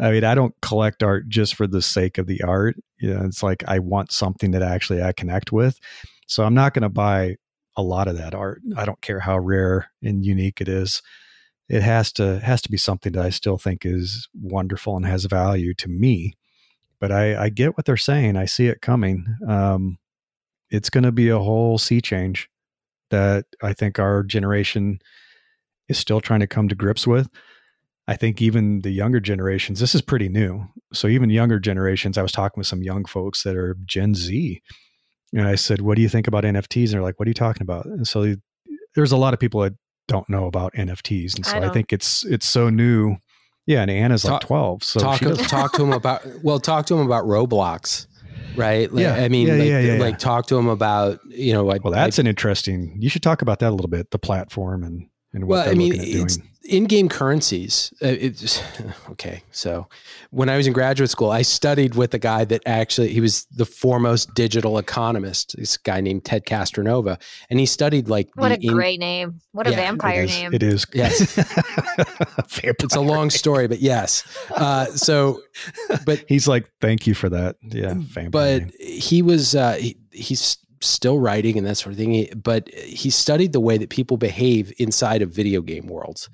I 0.00 0.10
mean, 0.10 0.24
I 0.24 0.34
don't 0.34 0.54
collect 0.62 1.02
art 1.02 1.28
just 1.28 1.54
for 1.54 1.66
the 1.66 1.82
sake 1.82 2.18
of 2.18 2.26
the 2.26 2.42
art. 2.42 2.76
You 2.98 3.14
know, 3.14 3.24
it's 3.24 3.42
like 3.42 3.64
I 3.66 3.78
want 3.80 4.12
something 4.12 4.52
that 4.52 4.62
actually 4.62 5.02
I 5.02 5.12
connect 5.12 5.52
with. 5.52 5.78
So 6.26 6.44
I'm 6.44 6.54
not 6.54 6.74
going 6.74 6.82
to 6.82 6.88
buy 6.88 7.36
a 7.76 7.82
lot 7.82 8.08
of 8.08 8.16
that 8.18 8.34
art. 8.34 8.60
I 8.76 8.84
don't 8.84 9.00
care 9.00 9.20
how 9.20 9.38
rare 9.38 9.90
and 10.02 10.24
unique 10.24 10.60
it 10.60 10.68
is. 10.68 11.02
It 11.68 11.82
has 11.82 12.12
to 12.12 12.40
has 12.40 12.62
to 12.62 12.70
be 12.70 12.76
something 12.76 13.12
that 13.12 13.24
I 13.24 13.30
still 13.30 13.58
think 13.58 13.84
is 13.84 14.28
wonderful 14.34 14.96
and 14.96 15.04
has 15.06 15.24
value 15.26 15.74
to 15.74 15.88
me. 15.88 16.34
But 17.00 17.12
I, 17.12 17.44
I 17.44 17.48
get 17.48 17.76
what 17.76 17.86
they're 17.86 17.96
saying. 17.96 18.36
I 18.36 18.46
see 18.46 18.66
it 18.66 18.80
coming. 18.80 19.26
Um, 19.46 19.98
it's 20.70 20.90
going 20.90 21.04
to 21.04 21.12
be 21.12 21.28
a 21.28 21.38
whole 21.38 21.78
sea 21.78 22.00
change 22.00 22.48
that 23.10 23.46
I 23.62 23.72
think 23.72 23.98
our 23.98 24.22
generation 24.22 24.98
is 25.88 25.98
still 25.98 26.20
trying 26.20 26.40
to 26.40 26.46
come 26.46 26.68
to 26.68 26.74
grips 26.74 27.06
with. 27.06 27.28
I 28.08 28.16
think 28.16 28.40
even 28.40 28.80
the 28.80 28.90
younger 28.90 29.20
generations, 29.20 29.80
this 29.80 29.94
is 29.94 30.00
pretty 30.00 30.30
new. 30.30 30.66
So 30.94 31.08
even 31.08 31.28
younger 31.28 31.58
generations, 31.58 32.16
I 32.16 32.22
was 32.22 32.32
talking 32.32 32.58
with 32.58 32.66
some 32.66 32.82
young 32.82 33.04
folks 33.04 33.42
that 33.42 33.54
are 33.54 33.76
Gen 33.84 34.14
Z, 34.14 34.62
and 35.34 35.46
I 35.46 35.56
said, 35.56 35.82
"What 35.82 35.96
do 35.96 36.02
you 36.02 36.08
think 36.08 36.26
about 36.26 36.44
NFTs?" 36.44 36.84
And 36.84 36.94
they're 36.94 37.02
like, 37.02 37.20
"What 37.20 37.28
are 37.28 37.30
you 37.30 37.34
talking 37.34 37.62
about?" 37.62 37.84
And 37.84 38.08
so 38.08 38.34
there's 38.94 39.12
a 39.12 39.18
lot 39.18 39.34
of 39.34 39.40
people 39.40 39.60
that 39.60 39.74
don't 40.08 40.26
know 40.30 40.46
about 40.46 40.72
NFTs, 40.72 41.36
and 41.36 41.44
so 41.44 41.58
I, 41.58 41.60
don't. 41.60 41.74
think 41.74 41.92
it's 41.92 42.24
it's 42.24 42.46
so 42.46 42.70
new. 42.70 43.16
Yeah, 43.66 43.82
and 43.82 43.90
Anna's 43.90 44.24
like 44.24 44.40
12, 44.40 44.82
so 44.82 45.00
talk 45.00 45.18
she 45.18 45.26
talk 45.46 45.74
to 45.74 45.82
him 45.82 45.92
about 45.92 46.22
well, 46.42 46.58
talk 46.58 46.86
to 46.86 46.94
him 46.94 47.04
about 47.04 47.26
Roblox, 47.26 48.06
right? 48.56 48.90
Like, 48.90 49.02
Yeah. 49.02 49.16
I 49.16 49.28
mean, 49.28 49.48
Yeah, 49.48 49.54
like, 49.54 49.68
yeah, 49.68 49.80
yeah, 49.80 49.92
yeah. 49.96 50.00
like 50.00 50.18
talk 50.18 50.46
to 50.46 50.54
them 50.54 50.68
about 50.68 51.20
you 51.28 51.52
know, 51.52 51.70
I, 51.70 51.76
well, 51.76 51.92
that's 51.92 52.18
an 52.18 52.26
interesting. 52.26 52.96
You 52.98 53.10
should 53.10 53.22
talk 53.22 53.42
about 53.42 53.58
that 53.58 53.68
a 53.68 53.72
little 53.76 53.90
bit, 53.90 54.10
the 54.10 54.18
platform 54.18 54.82
and 54.82 55.08
and 55.34 55.44
what 55.44 55.56
well, 55.56 55.64
they're 55.64 55.74
I 55.74 55.76
mean, 55.76 55.92
looking 55.92 56.02
at 56.02 56.20
it's 56.22 56.36
doing. 56.38 56.48
In-game 56.68 57.08
currencies. 57.08 57.92
Uh, 58.02 58.08
it's 58.08 58.62
okay. 59.10 59.42
So 59.50 59.88
when 60.30 60.48
I 60.48 60.56
was 60.56 60.66
in 60.66 60.72
graduate 60.72 61.10
school, 61.10 61.30
I 61.30 61.42
studied 61.42 61.94
with 61.94 62.14
a 62.14 62.18
guy 62.18 62.44
that 62.44 62.62
actually 62.66 63.08
he 63.08 63.20
was 63.20 63.44
the 63.46 63.64
foremost 63.64 64.34
digital 64.34 64.78
economist. 64.78 65.56
This 65.58 65.76
guy 65.76 66.00
named 66.00 66.24
Ted 66.24 66.44
Castronova, 66.46 67.20
and 67.50 67.58
he 67.58 67.66
studied 67.66 68.08
like 68.08 68.28
what 68.34 68.48
the 68.50 68.66
a 68.66 68.70
in- 68.70 68.74
great 68.76 69.00
name. 69.00 69.40
What 69.52 69.66
a 69.66 69.70
Yeah, 69.70 69.76
it 69.78 69.80
vampire 69.80 70.22
it 70.22 70.24
is, 70.30 70.38
name. 70.38 70.54
It 70.54 70.62
is. 70.62 70.86
Yes. 70.92 71.38
It's 72.62 72.96
a 72.96 73.00
long 73.00 73.30
story, 73.30 73.66
but 73.68 73.80
yes. 73.80 74.24
Uh, 74.50 74.86
so, 74.86 75.42
but 76.04 76.24
He's 76.28 76.48
like, 76.48 76.70
thank 76.80 77.06
you 77.06 77.14
for 77.14 77.28
that. 77.28 77.56
Yeah, 77.62 77.94
vampire 77.96 78.30
but 78.30 78.62
name. 78.62 78.72
he 78.80 79.22
was 79.22 79.54
uh, 79.54 79.74
he, 79.74 79.96
he's 80.12 80.56
still 80.80 81.18
writing 81.18 81.56
and 81.58 81.66
that 81.66 81.76
sort 81.76 81.92
of 81.92 81.98
thing. 81.98 82.28
But 82.36 82.68
he 82.74 83.10
studied 83.10 83.52
the 83.52 83.60
way 83.60 83.78
that 83.78 83.90
people 83.90 84.16
behave 84.16 84.72
inside 84.78 85.22
of 85.22 85.30
video 85.30 85.60
game 85.60 85.86
worlds, 85.86 86.28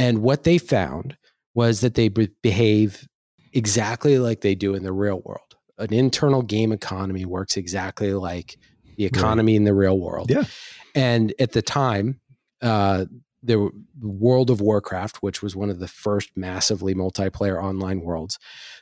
and 0.00 0.22
what 0.22 0.44
they 0.44 0.56
found 0.56 1.16
was 1.54 1.80
that 1.80 1.94
they 1.94 2.08
be- 2.08 2.30
behave 2.42 3.06
exactly 3.52 4.18
like 4.18 4.40
they 4.40 4.54
do 4.54 4.74
in 4.74 4.82
the 4.82 4.92
real 4.92 5.20
world. 5.24 5.54
An 5.78 5.92
internal 5.92 6.42
game 6.42 6.72
economy 6.72 7.26
works 7.26 7.56
exactly 7.56 8.14
like 8.14 8.56
the 8.96 9.04
economy 9.04 9.56
in 9.56 9.64
the 9.64 9.74
real 9.74 9.98
world. 9.98 10.30
Yeah. 10.30 10.44
And 10.94 11.34
at 11.38 11.52
the 11.52 11.62
time, 11.62 12.20
uh, 12.62 13.04
were 13.46 13.70
World 14.00 14.50
of 14.50 14.60
Warcraft, 14.60 15.18
which 15.18 15.42
was 15.42 15.54
one 15.54 15.70
of 15.70 15.80
the 15.80 15.88
first 15.88 16.30
massively 16.36 16.94
multiplayer 16.94 17.62
online 17.62 18.00
worlds. 18.00 18.38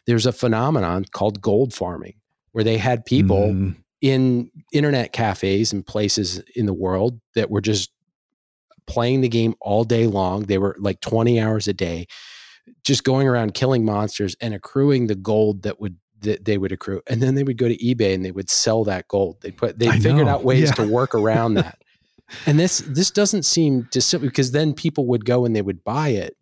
There's 0.07 0.27
a 0.27 0.33
phenomenon 0.33 1.05
called 1.13 1.41
gold 1.41 1.75
farming, 1.75 2.15
where 2.53 2.65
they 2.65 2.79
had 2.79 3.05
people 3.05 3.49
Mm, 3.49 3.77
in 4.01 4.51
internet 4.73 5.13
cafes 5.13 5.73
and 5.73 5.85
places 5.85 6.43
in 6.55 6.67
the 6.67 6.75
world 6.75 7.21
that 7.35 7.51
were 7.51 7.61
just 7.61 7.91
playing 8.89 9.21
the 9.21 9.29
game 9.29 9.55
all 9.61 9.85
day 9.85 10.07
long. 10.07 10.45
They 10.45 10.59
were 10.59 10.77
like 10.81 11.01
20 11.01 11.41
hours 11.41 11.69
a 11.69 11.73
day, 11.73 12.07
just 12.85 13.05
going 13.05 13.29
around 13.29 13.55
killing 13.55 13.85
monsters 13.85 14.35
and 14.41 14.55
accruing 14.55 15.07
the 15.07 15.15
gold 15.15 15.63
that 15.63 15.81
would 15.81 15.97
that 16.21 16.45
they 16.45 16.59
would 16.59 16.73
accrue. 16.73 17.01
And 17.07 17.23
then 17.23 17.37
they 17.37 17.45
would 17.45 17.59
go 17.59 17.69
to 17.69 17.77
eBay 17.77 18.15
and 18.15 18.25
they 18.25 18.33
would 18.33 18.51
sell 18.51 18.83
that 18.85 19.07
gold. 19.07 19.41
They 19.41 19.53
put 19.53 19.79
they 19.79 19.91
figured 19.91 20.27
know, 20.27 20.33
out 20.33 20.45
ways 20.45 20.71
yeah. 20.71 20.85
to 20.85 20.89
work 20.89 21.15
around 21.15 21.55
that. 21.55 21.79
And 22.45 22.59
this 22.59 22.81
this 22.87 23.11
doesn't 23.11 23.45
seem 23.45 23.89
dissimilar 23.91 24.29
because 24.29 24.53
then 24.53 24.75
people 24.75 25.07
would 25.07 25.25
go 25.25 25.47
and 25.47 25.57
they 25.57 25.63
would 25.63 25.83
buy 25.83 26.09
it, 26.09 26.37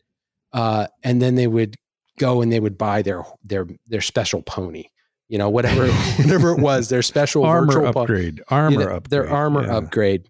uh, 0.53 0.89
and 1.05 1.23
then 1.23 1.37
they 1.37 1.47
would 1.47 1.77
go 2.19 2.43
and 2.43 2.53
they 2.53 2.59
would 2.59 2.77
buy 2.77 3.03
their 3.03 3.23
their 3.45 3.69
their 3.87 4.01
special 4.01 4.43
pony, 4.43 4.87
you 5.29 5.39
know, 5.39 5.49
whatever 5.49 5.87
whatever 5.93 6.51
it 6.51 6.59
was, 6.59 6.89
their 6.89 7.03
special 7.03 7.45
armor 7.45 7.87
upgrade. 7.87 8.39
you 8.39 8.45
Armor 8.49 8.81
know, 8.81 8.97
upgrade. 8.97 9.11
their 9.11 9.31
armor 9.31 9.65
yeah. 9.65 9.77
upgrade. 9.77 10.29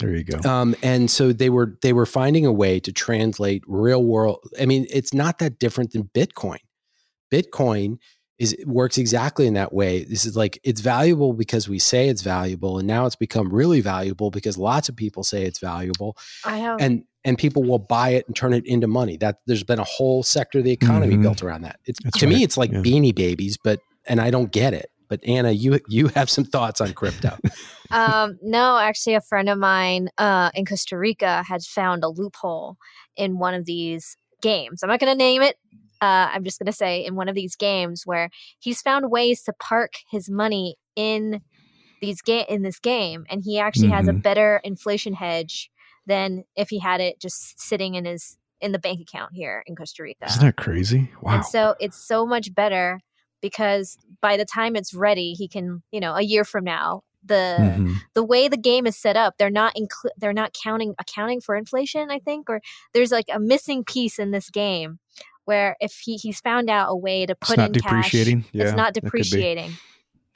There 0.00 0.14
you 0.16 0.24
go. 0.24 0.48
Um, 0.48 0.74
and 0.82 1.10
so 1.10 1.32
they 1.32 1.50
were 1.50 1.78
they 1.82 1.92
were 1.92 2.06
finding 2.06 2.46
a 2.46 2.52
way 2.52 2.80
to 2.80 2.92
translate 2.92 3.62
real 3.66 4.02
world. 4.02 4.40
I 4.60 4.66
mean, 4.66 4.86
it's 4.90 5.14
not 5.14 5.38
that 5.38 5.58
different 5.58 5.92
than 5.92 6.10
Bitcoin. 6.14 6.58
Bitcoin 7.32 7.98
is 8.38 8.56
works 8.66 8.96
exactly 8.98 9.46
in 9.46 9.54
that 9.54 9.72
way. 9.72 10.04
This 10.04 10.24
is 10.24 10.36
like 10.36 10.58
it's 10.64 10.80
valuable 10.80 11.32
because 11.34 11.68
we 11.68 11.78
say 11.78 12.08
it's 12.08 12.22
valuable, 12.22 12.78
and 12.78 12.88
now 12.88 13.06
it's 13.06 13.16
become 13.16 13.52
really 13.52 13.80
valuable 13.80 14.30
because 14.30 14.56
lots 14.56 14.88
of 14.88 14.96
people 14.96 15.22
say 15.22 15.44
it's 15.44 15.58
valuable, 15.58 16.16
I 16.44 16.56
have 16.58 16.80
and 16.80 17.04
and 17.22 17.36
people 17.36 17.62
will 17.62 17.78
buy 17.78 18.10
it 18.10 18.26
and 18.26 18.34
turn 18.34 18.54
it 18.54 18.64
into 18.66 18.86
money. 18.86 19.18
That 19.18 19.40
there's 19.46 19.62
been 19.62 19.78
a 19.78 19.84
whole 19.84 20.22
sector 20.22 20.60
of 20.60 20.64
the 20.64 20.72
economy 20.72 21.16
Mhm. 21.16 21.22
built 21.22 21.42
around 21.42 21.62
that. 21.62 21.78
It's 21.84 21.98
That's 22.02 22.18
to 22.18 22.26
me, 22.26 22.42
it's 22.42 22.56
like 22.56 22.72
Yeah. 22.72 22.78
beanie 22.80 23.14
babies, 23.14 23.58
but 23.62 23.80
and 24.08 24.20
I 24.22 24.30
don't 24.30 24.50
get 24.50 24.72
it. 24.72 24.90
But 25.10 25.20
Anna, 25.26 25.50
you 25.50 25.78
you 25.88 26.08
have 26.08 26.30
some 26.30 26.44
thoughts 26.44 26.80
on 26.80 26.94
crypto. 26.94 27.36
um, 27.90 28.38
no, 28.42 28.78
actually, 28.78 29.14
a 29.16 29.20
friend 29.20 29.48
of 29.50 29.58
mine 29.58 30.08
uh, 30.16 30.50
in 30.54 30.64
Costa 30.64 30.96
Rica 30.96 31.42
had 31.42 31.62
found 31.62 32.04
a 32.04 32.08
loophole 32.08 32.76
in 33.16 33.38
one 33.38 33.52
of 33.52 33.66
these 33.66 34.16
games. 34.40 34.82
I'm 34.82 34.88
not 34.88 35.00
going 35.00 35.12
to 35.12 35.18
name 35.18 35.42
it. 35.42 35.56
Uh, 36.00 36.30
I'm 36.32 36.44
just 36.44 36.58
going 36.58 36.66
to 36.66 36.72
say 36.72 37.04
in 37.04 37.14
one 37.16 37.28
of 37.28 37.34
these 37.34 37.56
games 37.56 38.04
where 38.06 38.30
he's 38.58 38.80
found 38.80 39.10
ways 39.10 39.42
to 39.42 39.52
park 39.52 39.94
his 40.10 40.30
money 40.30 40.76
in 40.96 41.42
these 42.00 42.22
ga- 42.22 42.46
in 42.48 42.62
this 42.62 42.78
game, 42.78 43.26
and 43.28 43.42
he 43.44 43.58
actually 43.58 43.90
has 43.90 44.08
a 44.08 44.12
Mhm. 44.12 44.22
better 44.22 44.60
inflation 44.64 45.12
hedge 45.14 45.70
than 46.06 46.44
if 46.56 46.70
he 46.70 46.78
had 46.78 47.00
it 47.00 47.20
just 47.20 47.60
sitting 47.60 47.94
in 47.96 48.04
his 48.06 48.38
in 48.62 48.72
the 48.72 48.78
bank 48.78 49.00
account 49.00 49.32
here 49.34 49.62
in 49.66 49.74
Costa 49.74 50.02
Rica. 50.02 50.26
Isn't 50.26 50.42
that 50.42 50.56
crazy? 50.56 51.10
Wow. 51.22 51.34
And 51.36 51.44
so 51.46 51.74
it's 51.80 51.96
so 51.96 52.24
much 52.26 52.54
better 52.54 53.00
because 53.40 53.96
by 54.20 54.36
the 54.36 54.44
time 54.44 54.76
it's 54.76 54.94
ready, 54.94 55.32
he 55.32 55.48
can, 55.48 55.82
you 55.92 56.00
know, 56.00 56.14
a 56.14 56.22
year 56.22 56.44
from 56.44 56.64
now, 56.64 57.02
the 57.24 57.56
Mhm. 57.78 57.96
the 58.14 58.24
way 58.24 58.48
the 58.48 58.56
game 58.56 58.86
is 58.86 58.96
set 58.96 59.16
up, 59.16 59.34
they're 59.38 59.50
not 59.50 59.74
inclu- 59.74 60.10
they're 60.16 60.32
not 60.32 60.52
counting 60.54 60.94
accounting 60.98 61.40
for 61.40 61.54
inflation, 61.54 62.10
I 62.10 62.18
think, 62.18 62.48
or 62.48 62.60
there's 62.94 63.12
like 63.12 63.26
a 63.32 63.38
missing 63.38 63.84
piece 63.84 64.18
in 64.18 64.30
this 64.30 64.48
game 64.50 64.98
where 65.44 65.76
if 65.80 65.92
he 66.02 66.16
he's 66.16 66.40
found 66.40 66.70
out 66.70 66.88
a 66.90 66.96
way 66.96 67.26
to 67.26 67.32
It's 67.32 67.48
put 67.48 67.58
not 67.58 67.66
in 67.66 67.72
depreciating. 67.72 68.42
cash, 68.42 68.50
yeah, 68.52 68.62
it's 68.64 68.76
not 68.76 68.94
that 68.94 69.02
could 69.02 69.12
be. 69.12 69.22
depreciating. 69.22 69.76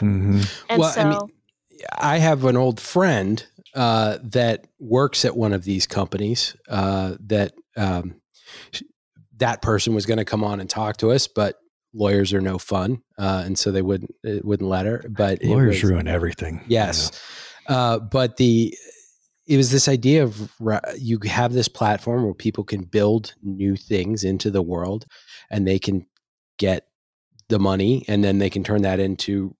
Mhm. 0.00 0.48
And 0.68 0.80
Well, 0.80 0.92
so 0.92 1.00
I 1.00 1.04
mean, 1.08 1.20
I 1.98 2.18
have 2.18 2.44
an 2.44 2.56
old 2.56 2.80
friend 2.80 3.44
uh, 3.74 4.18
that 4.22 4.66
works 4.78 5.24
at 5.24 5.36
one 5.36 5.52
of 5.52 5.64
these 5.64 5.86
companies. 5.86 6.54
Uh, 6.68 7.16
that 7.20 7.54
um, 7.76 8.20
that 9.38 9.62
person 9.62 9.94
was 9.94 10.06
going 10.06 10.18
to 10.18 10.24
come 10.24 10.44
on 10.44 10.60
and 10.60 10.70
talk 10.70 10.96
to 10.98 11.10
us, 11.10 11.26
but 11.26 11.56
lawyers 11.94 12.32
are 12.34 12.40
no 12.40 12.58
fun, 12.58 13.00
uh, 13.18 13.42
and 13.46 13.58
so 13.58 13.70
they 13.70 13.82
wouldn't 13.82 14.14
it 14.22 14.44
wouldn't 14.44 14.68
let 14.68 14.84
her. 14.86 15.04
But 15.08 15.42
Lawyers 15.44 15.82
was- 15.82 15.90
ruin 15.90 16.08
everything. 16.08 16.60
Yes, 16.68 17.10
uh, 17.68 17.98
but 18.00 18.36
the 18.36 18.76
it 19.46 19.56
was 19.58 19.70
this 19.70 19.88
idea 19.88 20.22
of 20.24 20.50
you 20.98 21.18
have 21.26 21.52
this 21.52 21.68
platform 21.68 22.24
where 22.24 22.34
people 22.34 22.64
can 22.64 22.84
build 22.84 23.34
new 23.42 23.76
things 23.76 24.24
into 24.24 24.50
the 24.50 24.62
world, 24.62 25.06
and 25.50 25.66
they 25.66 25.78
can 25.78 26.06
get 26.58 26.86
the 27.48 27.58
money, 27.58 28.04
and 28.08 28.24
then 28.24 28.38
they 28.38 28.48
can 28.50 28.64
turn 28.64 28.82
that 28.82 29.00
into 29.00 29.54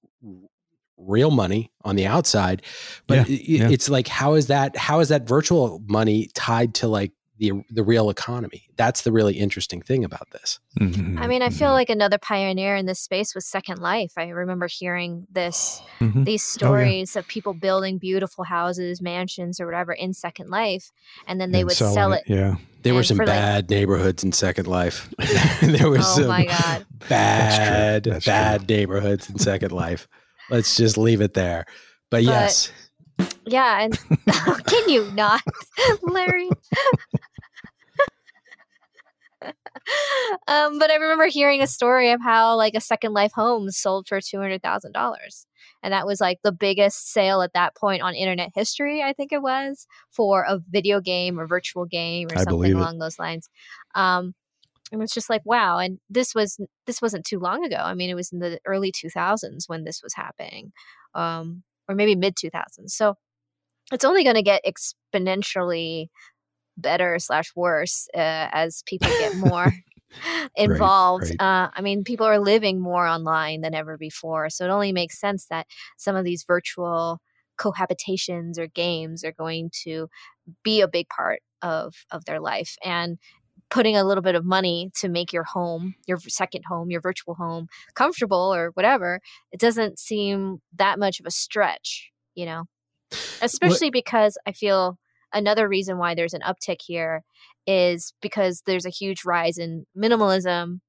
real 0.96 1.30
money 1.30 1.70
on 1.84 1.96
the 1.96 2.06
outside. 2.06 2.62
But 3.06 3.28
Yeah, 3.28 3.34
it- 3.36 3.48
yeah. 3.48 3.68
it's 3.70 3.88
like 3.90 4.08
how 4.08 4.34
is 4.34 4.46
that 4.46 4.76
how 4.76 5.00
is 5.00 5.08
that 5.10 5.28
virtual 5.28 5.82
money 5.86 6.30
tied 6.34 6.74
to 6.76 6.88
like 6.88 7.12
the 7.38 7.52
the 7.70 7.82
real 7.82 8.10
economy? 8.10 8.68
That's 8.76 9.02
the 9.02 9.10
really 9.12 9.34
interesting 9.34 9.82
thing 9.82 10.04
about 10.04 10.30
this. 10.30 10.60
know. 10.78 10.86
Mhm. 10.86 11.18
I 11.20 11.26
mean, 11.26 11.42
I 11.42 11.50
feel 11.50 11.70
Mhm. 11.70 11.74
like 11.74 11.90
another 11.90 12.18
pioneer 12.18 12.76
in 12.76 12.86
this 12.86 13.00
space 13.00 13.34
was 13.34 13.44
Second 13.46 13.80
Life. 13.80 14.12
I 14.16 14.28
remember 14.28 14.68
hearing 14.68 15.26
this 15.32 15.82
Mhm. 16.00 16.24
these 16.24 16.42
Oh, 16.42 16.50
yeah. 16.52 16.58
stories 16.58 17.16
of 17.16 17.26
people 17.28 17.54
building 17.54 17.98
beautiful 17.98 18.44
houses, 18.44 19.00
mansions, 19.02 19.60
or 19.60 19.66
whatever 19.66 19.92
in 19.92 20.12
Second 20.14 20.48
Life, 20.50 20.90
and 21.26 21.40
then 21.40 21.50
they 21.52 21.60
And 21.60 21.68
would 21.68 21.76
selling 21.76 21.94
sell 21.94 22.12
it. 22.12 22.22
Yeah. 22.26 22.56
There 22.82 22.94
were 22.94 23.02
some 23.02 23.16
for, 23.16 23.26
like- 23.26 23.34
bad 23.34 23.70
neighborhoods 23.70 24.22
in 24.24 24.32
Second 24.32 24.66
Life. 24.66 25.08
there 25.62 25.88
was 25.88 26.00
Oh 26.06 26.16
some 26.16 26.26
my 26.28 26.44
God. 26.44 26.86
bad, 27.08 28.04
That's 28.04 28.24
true. 28.24 28.32
bad 28.32 28.68
neighborhoods 28.68 29.28
in 29.30 29.38
Second 29.38 29.72
Life. 29.72 30.06
Let's 30.50 30.76
just 30.76 30.98
leave 30.98 31.20
it 31.22 31.34
there. 31.34 31.64
But, 32.10 32.18
But- 32.18 32.24
yes, 32.24 32.70
Yeah, 33.46 33.80
and 33.82 33.98
can 34.66 34.88
you 34.88 35.10
not, 35.12 35.42
Larry? 36.02 36.48
um, 40.48 40.78
but 40.78 40.90
I 40.90 40.94
remember 40.94 41.26
hearing 41.26 41.60
a 41.60 41.66
story 41.66 42.10
of 42.12 42.20
how 42.22 42.56
like 42.56 42.74
a 42.74 42.80
Second 42.80 43.12
Life 43.12 43.32
home 43.32 43.70
sold 43.70 44.06
for 44.08 44.20
two 44.20 44.38
hundred 44.38 44.62
thousand 44.62 44.92
dollars, 44.92 45.46
and 45.82 45.92
that 45.92 46.06
was 46.06 46.20
like 46.20 46.38
the 46.42 46.52
biggest 46.52 47.12
sale 47.12 47.42
at 47.42 47.52
that 47.52 47.76
point 47.76 48.02
on 48.02 48.14
internet 48.14 48.50
history. 48.54 49.02
I 49.02 49.12
think 49.12 49.32
it 49.32 49.42
was 49.42 49.86
for 50.10 50.44
a 50.48 50.60
video 50.70 51.00
game 51.00 51.38
or 51.38 51.46
virtual 51.46 51.84
game 51.84 52.28
or 52.30 52.34
I 52.34 52.44
something 52.44 52.54
believe 52.54 52.76
it. 52.76 52.78
along 52.78 52.98
those 52.98 53.18
lines. 53.18 53.50
Um, 53.94 54.34
and 54.92 55.02
it's 55.02 55.14
just 55.14 55.28
like 55.30 55.42
wow, 55.44 55.78
and 55.78 55.98
this 56.08 56.34
was 56.34 56.58
this 56.86 57.02
wasn't 57.02 57.26
too 57.26 57.38
long 57.38 57.64
ago. 57.64 57.76
I 57.78 57.94
mean, 57.94 58.08
it 58.10 58.14
was 58.14 58.32
in 58.32 58.38
the 58.38 58.58
early 58.66 58.92
two 58.92 59.10
thousands 59.10 59.68
when 59.68 59.84
this 59.84 60.02
was 60.02 60.14
happening, 60.14 60.72
um, 61.14 61.62
or 61.88 61.94
maybe 61.94 62.14
mid 62.14 62.36
two 62.36 62.50
thousands. 62.50 62.94
So 62.94 63.16
it's 63.92 64.04
only 64.04 64.24
going 64.24 64.36
to 64.36 64.42
get 64.42 64.62
exponentially 64.64 66.08
better 66.76 67.18
slash 67.18 67.52
worse 67.54 68.08
uh, 68.14 68.48
as 68.52 68.82
people 68.86 69.08
get 69.18 69.36
more 69.36 69.72
involved 70.56 71.24
right. 71.40 71.64
Uh, 71.64 71.70
i 71.74 71.80
mean 71.80 72.04
people 72.04 72.26
are 72.26 72.38
living 72.38 72.80
more 72.80 73.04
online 73.06 73.62
than 73.62 73.74
ever 73.74 73.96
before 73.96 74.48
so 74.48 74.64
it 74.64 74.70
only 74.70 74.92
makes 74.92 75.18
sense 75.18 75.46
that 75.50 75.66
some 75.96 76.14
of 76.14 76.24
these 76.24 76.44
virtual 76.46 77.20
cohabitations 77.58 78.56
or 78.58 78.68
games 78.68 79.24
are 79.24 79.32
going 79.32 79.70
to 79.72 80.06
be 80.62 80.80
a 80.80 80.88
big 80.88 81.08
part 81.08 81.40
of 81.62 81.94
of 82.12 82.24
their 82.26 82.40
life 82.40 82.76
and 82.84 83.18
putting 83.70 83.96
a 83.96 84.04
little 84.04 84.22
bit 84.22 84.34
of 84.34 84.44
money 84.44 84.90
to 84.94 85.08
make 85.08 85.32
your 85.32 85.44
home 85.44 85.94
your 86.06 86.18
second 86.28 86.64
home 86.66 86.90
your 86.90 87.00
virtual 87.00 87.34
home 87.34 87.66
comfortable 87.94 88.54
or 88.54 88.70
whatever 88.74 89.20
it 89.52 89.60
doesn't 89.60 89.98
seem 89.98 90.60
that 90.74 90.98
much 90.98 91.18
of 91.20 91.26
a 91.26 91.30
stretch 91.30 92.10
you 92.34 92.46
know 92.46 92.64
especially 93.42 93.90
because 93.90 94.36
I 94.46 94.52
feel 94.52 94.98
another 95.32 95.68
reason 95.68 95.98
why 95.98 96.14
there's 96.14 96.34
an 96.34 96.42
uptick 96.42 96.80
here 96.84 97.22
is 97.66 98.12
because 98.20 98.62
there's 98.66 98.86
a 98.86 98.90
huge 98.90 99.24
rise 99.24 99.58
in 99.58 99.86
minimalism 99.96 100.80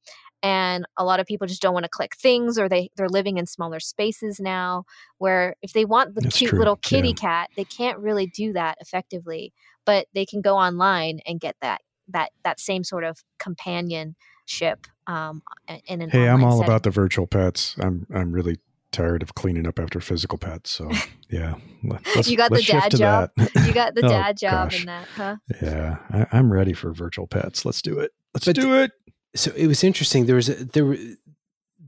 and 0.44 0.86
a 0.98 1.06
lot 1.06 1.20
of 1.20 1.26
people 1.26 1.48
just 1.48 1.62
don't 1.62 1.74
want 1.74 1.86
to 1.86 1.90
click 1.90 2.16
things 2.16 2.60
or 2.60 2.68
they 2.70 2.90
they're 2.96 3.10
living 3.10 3.38
in 3.38 3.46
smaller 3.46 3.80
spaces 3.80 4.40
now 4.40 4.84
where 5.18 5.56
if 5.62 5.74
they 5.74 5.86
want 5.86 6.14
the 6.14 6.22
That's 6.22 6.38
cute 6.38 6.52
true, 6.52 6.60
little 6.60 6.76
kitty 6.76 7.10
yeah. 7.10 7.14
cat 7.14 7.50
they 7.56 7.64
can't 7.64 7.98
really 8.00 8.28
do 8.28 8.54
that 8.54 8.78
effectively 8.80 9.54
but 9.86 10.08
they 10.14 10.26
can 10.26 10.42
go 10.42 10.56
online 10.56 11.20
and 11.26 11.40
get 11.40 11.56
that 11.62 11.82
that 12.10 12.32
that 12.44 12.60
same 12.60 12.84
sort 12.84 13.04
of 13.04 13.24
companionship 13.40 14.88
um 15.08 15.42
in 15.88 16.02
an 16.02 16.10
Hey, 16.10 16.28
I'm 16.28 16.44
all 16.44 16.52
setting. 16.58 16.64
about 16.66 16.84
the 16.84 16.90
virtual 16.92 17.28
pets. 17.28 17.76
I'm 17.80 18.06
I'm 18.14 18.32
really 18.32 18.58
tired 18.92 19.22
of 19.24 19.36
cleaning 19.36 19.68
up 19.68 19.78
after 19.80 20.00
physical 20.00 20.38
pets. 20.38 20.70
So 20.72 20.90
yeah, 21.30 21.56
let's, 21.84 22.30
You 22.30 22.38
got 22.38 22.50
the 22.50 22.56
let's 22.56 22.66
shift 22.66 22.92
dad 22.92 22.96
job? 22.98 23.30
that. 23.38 23.66
you 23.68 23.74
got 23.74 23.96
the 23.96 24.02
Oh, 24.06 24.10
dad 24.10 24.38
job 24.38 24.70
gosh. 24.70 24.80
in 24.80 24.86
that 24.88 25.08
huh 25.16 25.36
Yeah, 25.62 25.98
I, 26.12 26.26
I'm 26.32 26.52
ready 26.52 26.74
for 26.74 26.94
virtual 26.94 27.28
pets. 27.28 27.66
Let's 27.66 27.82
do 27.82 28.00
it. 28.00 28.12
Let's 28.34 28.46
But 28.46 28.56
do 28.56 28.74
it. 28.80 28.92
so 29.36 29.52
it 29.56 29.68
was 29.68 29.84
interesting. 29.84 30.26
There 30.28 30.36
was 30.36 30.50
a, 30.50 30.64
there 30.66 30.96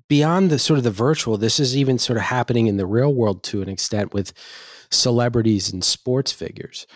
beyond 0.10 0.50
the 0.50 0.60
sort 0.60 0.78
of 0.78 0.84
the 0.84 0.92
virtual. 0.92 1.38
This 1.38 1.60
is 1.60 1.76
even 1.78 1.98
sort 2.00 2.18
of 2.18 2.24
happening 2.24 2.68
in 2.68 2.78
the 2.78 2.86
real 2.86 3.14
world 3.14 3.44
to 3.44 3.62
an 3.62 3.70
extent 3.70 4.14
with 4.14 4.34
celebrities 4.92 5.72
and 5.72 5.84
sports 5.84 6.32
figures. 6.32 6.88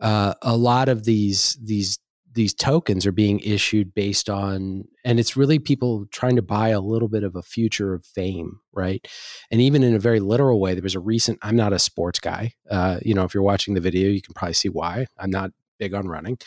Uh, 0.00 0.34
a 0.42 0.56
lot 0.56 0.88
of 0.88 1.04
these 1.04 1.58
these 1.62 1.98
these 2.38 2.54
tokens 2.54 3.04
are 3.04 3.12
being 3.12 3.40
issued 3.40 3.92
based 3.92 4.30
on, 4.30 4.84
and 5.04 5.18
it's 5.18 5.36
really 5.36 5.58
people 5.58 6.06
trying 6.12 6.36
to 6.36 6.42
buy 6.42 6.68
a 6.68 6.78
little 6.78 7.08
bit 7.08 7.24
of 7.24 7.34
a 7.34 7.42
future 7.42 7.94
of 7.94 8.04
fame, 8.04 8.60
right? 8.72 9.04
And 9.50 9.60
even 9.60 9.82
in 9.82 9.96
a 9.96 9.98
very 9.98 10.20
literal 10.20 10.60
way, 10.60 10.74
there 10.74 10.82
was 10.84 10.94
a 10.94 11.00
recent. 11.00 11.40
I'm 11.42 11.56
not 11.56 11.72
a 11.72 11.80
sports 11.80 12.20
guy. 12.20 12.52
Uh, 12.70 13.00
you 13.02 13.12
know, 13.12 13.24
if 13.24 13.34
you're 13.34 13.42
watching 13.42 13.74
the 13.74 13.80
video, 13.80 14.08
you 14.08 14.22
can 14.22 14.34
probably 14.34 14.54
see 14.54 14.68
why 14.68 15.06
I'm 15.18 15.30
not 15.30 15.50
big 15.80 15.94
on 15.94 16.06
running. 16.06 16.38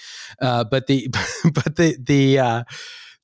Uh, 0.42 0.64
but 0.64 0.88
the 0.88 1.10
but 1.54 1.76
the 1.76 1.98
the 2.00 2.40
uh, 2.40 2.64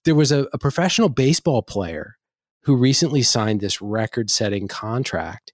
there 0.03 0.15
was 0.15 0.33
a, 0.33 0.47
a 0.51 0.57
professional 0.57 1.07
baseball 1.07 1.61
player 1.61 2.17
who 2.63 2.75
recently 2.75 3.21
signed 3.21 3.61
this 3.61 3.81
record-setting 3.81 4.67
contract, 4.67 5.53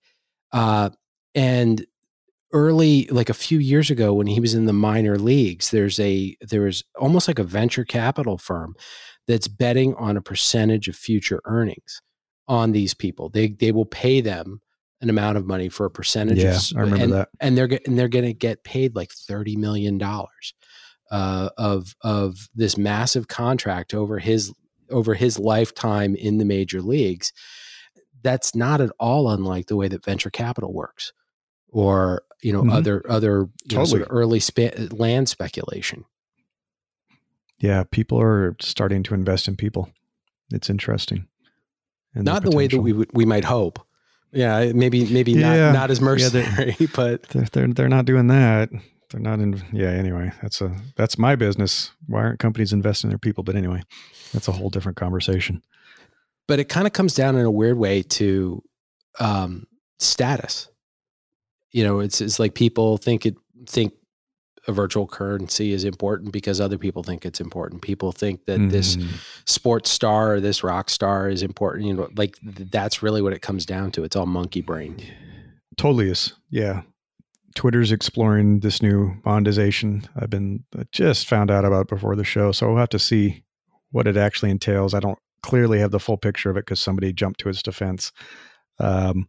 uh, 0.52 0.90
and 1.36 1.86
early 2.54 3.06
like 3.08 3.30
a 3.30 3.34
few 3.34 3.60
years 3.60 3.90
ago 3.90 4.14
when 4.14 4.28
he 4.28 4.40
was 4.40 4.54
in 4.54 4.66
the 4.66 4.74
minor 4.74 5.18
leagues 5.18 5.72
there's 5.72 6.00
a 6.00 6.38
there's 6.42 6.84
almost 7.00 7.28
like 7.28 7.40
a 7.40 7.44
venture 7.44 7.84
capital 7.84 8.38
firm 8.38 8.76
that's 9.28 9.48
betting 9.48 9.96
on 9.96 10.18
a 10.18 10.22
percentage 10.22 10.88
of 10.88 10.96
future 10.96 11.42
earnings 11.46 12.02
on 12.48 12.72
these 12.72 12.94
people. 12.94 13.30
They 13.30 13.50
they 13.50 13.72
will 13.72 13.86
pay 13.86 14.22
them 14.22 14.62
an 15.02 15.10
amount 15.10 15.38
of 15.38 15.46
money 15.46 15.70
for 15.70 15.86
a 15.86 15.92
percentage 15.92 16.40
Yeah, 16.40 16.56
of, 16.56 16.64
I 16.78 16.80
remember 16.82 17.04
and, 17.04 17.14
that. 17.14 17.30
and 17.40 17.58
they're 17.58 17.80
and 17.86 17.98
they're 17.98 18.08
going 18.08 18.26
to 18.26 18.34
get 18.34 18.64
paid 18.64 18.96
like 18.96 19.12
30 19.12 19.56
million 19.58 19.98
dollars 19.98 20.54
uh, 21.12 21.50
of 21.58 21.94
of 22.02 22.50
this 22.56 22.78
massive 22.78 23.28
contract 23.28 23.94
over 23.94 24.20
his 24.20 24.54
over 24.90 25.14
his 25.14 25.40
lifetime 25.40 26.16
in 26.16 26.38
the 26.38 26.46
major 26.46 26.82
leagues. 26.82 27.32
That's 28.22 28.56
not 28.56 28.80
at 28.80 28.92
all 29.00 29.30
unlike 29.30 29.68
the 29.68 29.76
way 29.76 29.88
that 29.90 30.06
venture 30.06 30.30
capital 30.30 30.74
works 30.74 31.12
or 31.74 32.24
you 32.42 32.54
know 32.54 32.64
Mhm. 32.64 32.74
other 32.74 33.04
other 33.10 33.50
you 33.70 33.78
know, 33.78 33.86
sort 33.86 34.02
of 34.04 34.08
early 34.12 34.40
spa- 34.40 34.72
land 34.92 35.28
speculation 35.30 36.06
Yeah, 37.60 37.84
people 37.90 38.20
are 38.22 38.56
starting 38.62 39.04
to 39.04 39.14
invest 39.14 39.48
in 39.48 39.56
people. 39.56 39.90
It's 40.52 40.70
interesting. 40.70 41.28
and 42.16 42.26
not 42.26 42.44
the 42.44 42.52
way 42.52 42.68
that 42.68 42.80
we 42.80 42.94
would, 42.94 43.10
we 43.14 43.26
might 43.26 43.46
hope. 43.46 43.80
Yeah, 44.32 44.72
maybe 44.74 45.06
maybe 45.12 45.32
Yeah. 45.32 45.72
not 45.72 45.74
not 45.74 45.92
as 45.92 46.00
Yeah, 46.00 46.30
they're- 46.30 46.44
mercenary, 46.44 46.76
but 46.96 47.24
they're, 47.30 47.48
they're 47.52 47.68
they're 47.74 47.90
not 47.90 48.06
doing 48.06 48.28
that. 48.28 48.70
They're 49.10 49.22
not 49.22 49.40
in. 49.40 49.62
Yeah. 49.72 49.90
Anyway, 49.92 50.32
that's 50.42 50.62
a 50.62 50.76
that's 50.96 51.18
my 51.18 51.36
business. 51.36 51.92
Why 52.08 52.22
aren't 52.24 52.40
companies 52.40 52.74
investing 52.74 53.08
in 53.10 53.12
their 53.14 53.20
people? 53.20 53.44
But 53.44 53.56
anyway, 53.56 53.82
that's 54.32 54.48
a 54.48 54.52
whole 54.52 54.70
different 54.70 54.98
conversation. 54.98 55.62
but 56.48 56.60
it 56.60 56.68
kind 56.68 56.86
of 56.88 56.94
comes 56.94 57.14
down 57.16 57.36
in 57.38 57.46
a 57.46 57.52
weird 57.52 57.78
way 57.78 58.04
to 58.04 58.62
um, 59.20 59.66
status. 60.00 60.68
You 61.74 61.84
know, 61.84 62.00
it's 62.00 62.22
it's 62.22 62.40
like 62.40 62.54
people 62.56 62.98
think 62.98 63.26
it 63.26 63.36
think 63.68 63.94
a 64.68 64.72
virtual 64.72 65.06
currency 65.08 65.74
is 65.74 65.84
important 65.84 66.32
because 66.32 66.62
other 66.62 66.78
people 66.78 67.04
think 67.04 67.26
it's 67.26 67.42
important. 67.42 67.82
People 67.82 68.14
think 68.14 68.46
that 68.46 68.70
this 68.70 68.96
Mhm. 68.96 69.08
sports 69.46 69.90
star 69.90 70.36
or 70.36 70.40
this 70.40 70.64
rock 70.64 70.90
star 70.90 71.28
is 71.28 71.44
important. 71.44 71.86
You 71.86 71.94
know, 71.94 72.10
like 72.16 72.38
th- 72.40 72.70
that's 72.72 73.04
really 73.04 73.22
what 73.22 73.34
it 73.34 73.42
comes 73.42 73.66
down 73.66 73.92
to. 73.92 74.04
It's 74.06 74.16
all 74.16 74.26
monkey 74.26 74.62
brain. 74.62 74.96
totally 75.76 76.08
is. 76.10 76.34
Yeah. 76.52 76.84
Twitter's 77.56 77.92
exploring 77.92 78.60
this 78.60 78.82
new 78.82 79.16
monetization. 79.26 80.04
I've 80.16 80.30
been 80.30 80.64
I 80.78 80.84
just 80.92 81.28
found 81.28 81.50
out 81.52 81.66
about 81.66 81.88
before 81.90 82.16
the 82.16 82.24
show, 82.24 82.52
so 82.52 82.68
we'll 82.68 82.78
have 82.78 82.90
to 82.90 83.00
see 83.00 83.44
what 83.92 84.08
it 84.08 84.16
actually 84.16 84.52
entails. 84.52 84.94
I 84.94 85.00
don't 85.00 85.18
clearly 85.42 85.80
have 85.80 85.92
the 85.92 86.00
full 86.00 86.18
picture 86.18 86.50
of 86.52 86.58
it 86.58 86.62
because 86.66 86.80
somebody 86.80 87.12
jumped 87.12 87.40
to 87.42 87.50
its 87.50 87.62
defense. 87.64 88.12
Um, 88.80 89.28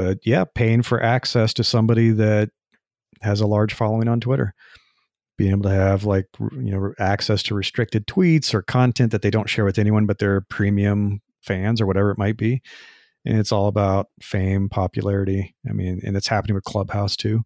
but 0.00 0.18
yeah, 0.24 0.44
paying 0.54 0.82
for 0.82 1.02
access 1.02 1.54
to 1.54 1.64
somebody 1.64 2.10
that 2.10 2.50
has 3.22 3.40
a 3.40 3.46
large 3.46 3.74
following 3.74 4.08
on 4.08 4.20
Twitter, 4.20 4.54
being 5.38 5.52
able 5.52 5.64
to 5.64 5.70
have 5.70 6.04
like 6.04 6.26
you 6.40 6.72
know 6.72 6.94
access 6.98 7.42
to 7.44 7.54
restricted 7.54 8.06
tweets 8.06 8.54
or 8.54 8.62
content 8.62 9.12
that 9.12 9.22
they 9.22 9.30
don't 9.30 9.50
share 9.50 9.64
with 9.66 9.78
anyone 9.78 10.06
but 10.06 10.18
their 10.18 10.40
premium 10.42 11.20
fans 11.42 11.80
or 11.80 11.86
whatever 11.86 12.10
it 12.10 12.18
might 12.18 12.38
be 12.38 12.62
and 13.24 13.38
it's 13.38 13.52
all 13.52 13.68
about 13.68 14.08
fame, 14.22 14.68
popularity. 14.68 15.54
I 15.68 15.72
mean, 15.72 16.00
and 16.04 16.16
it's 16.16 16.28
happening 16.28 16.54
with 16.54 16.64
Clubhouse 16.64 17.16
too. 17.16 17.42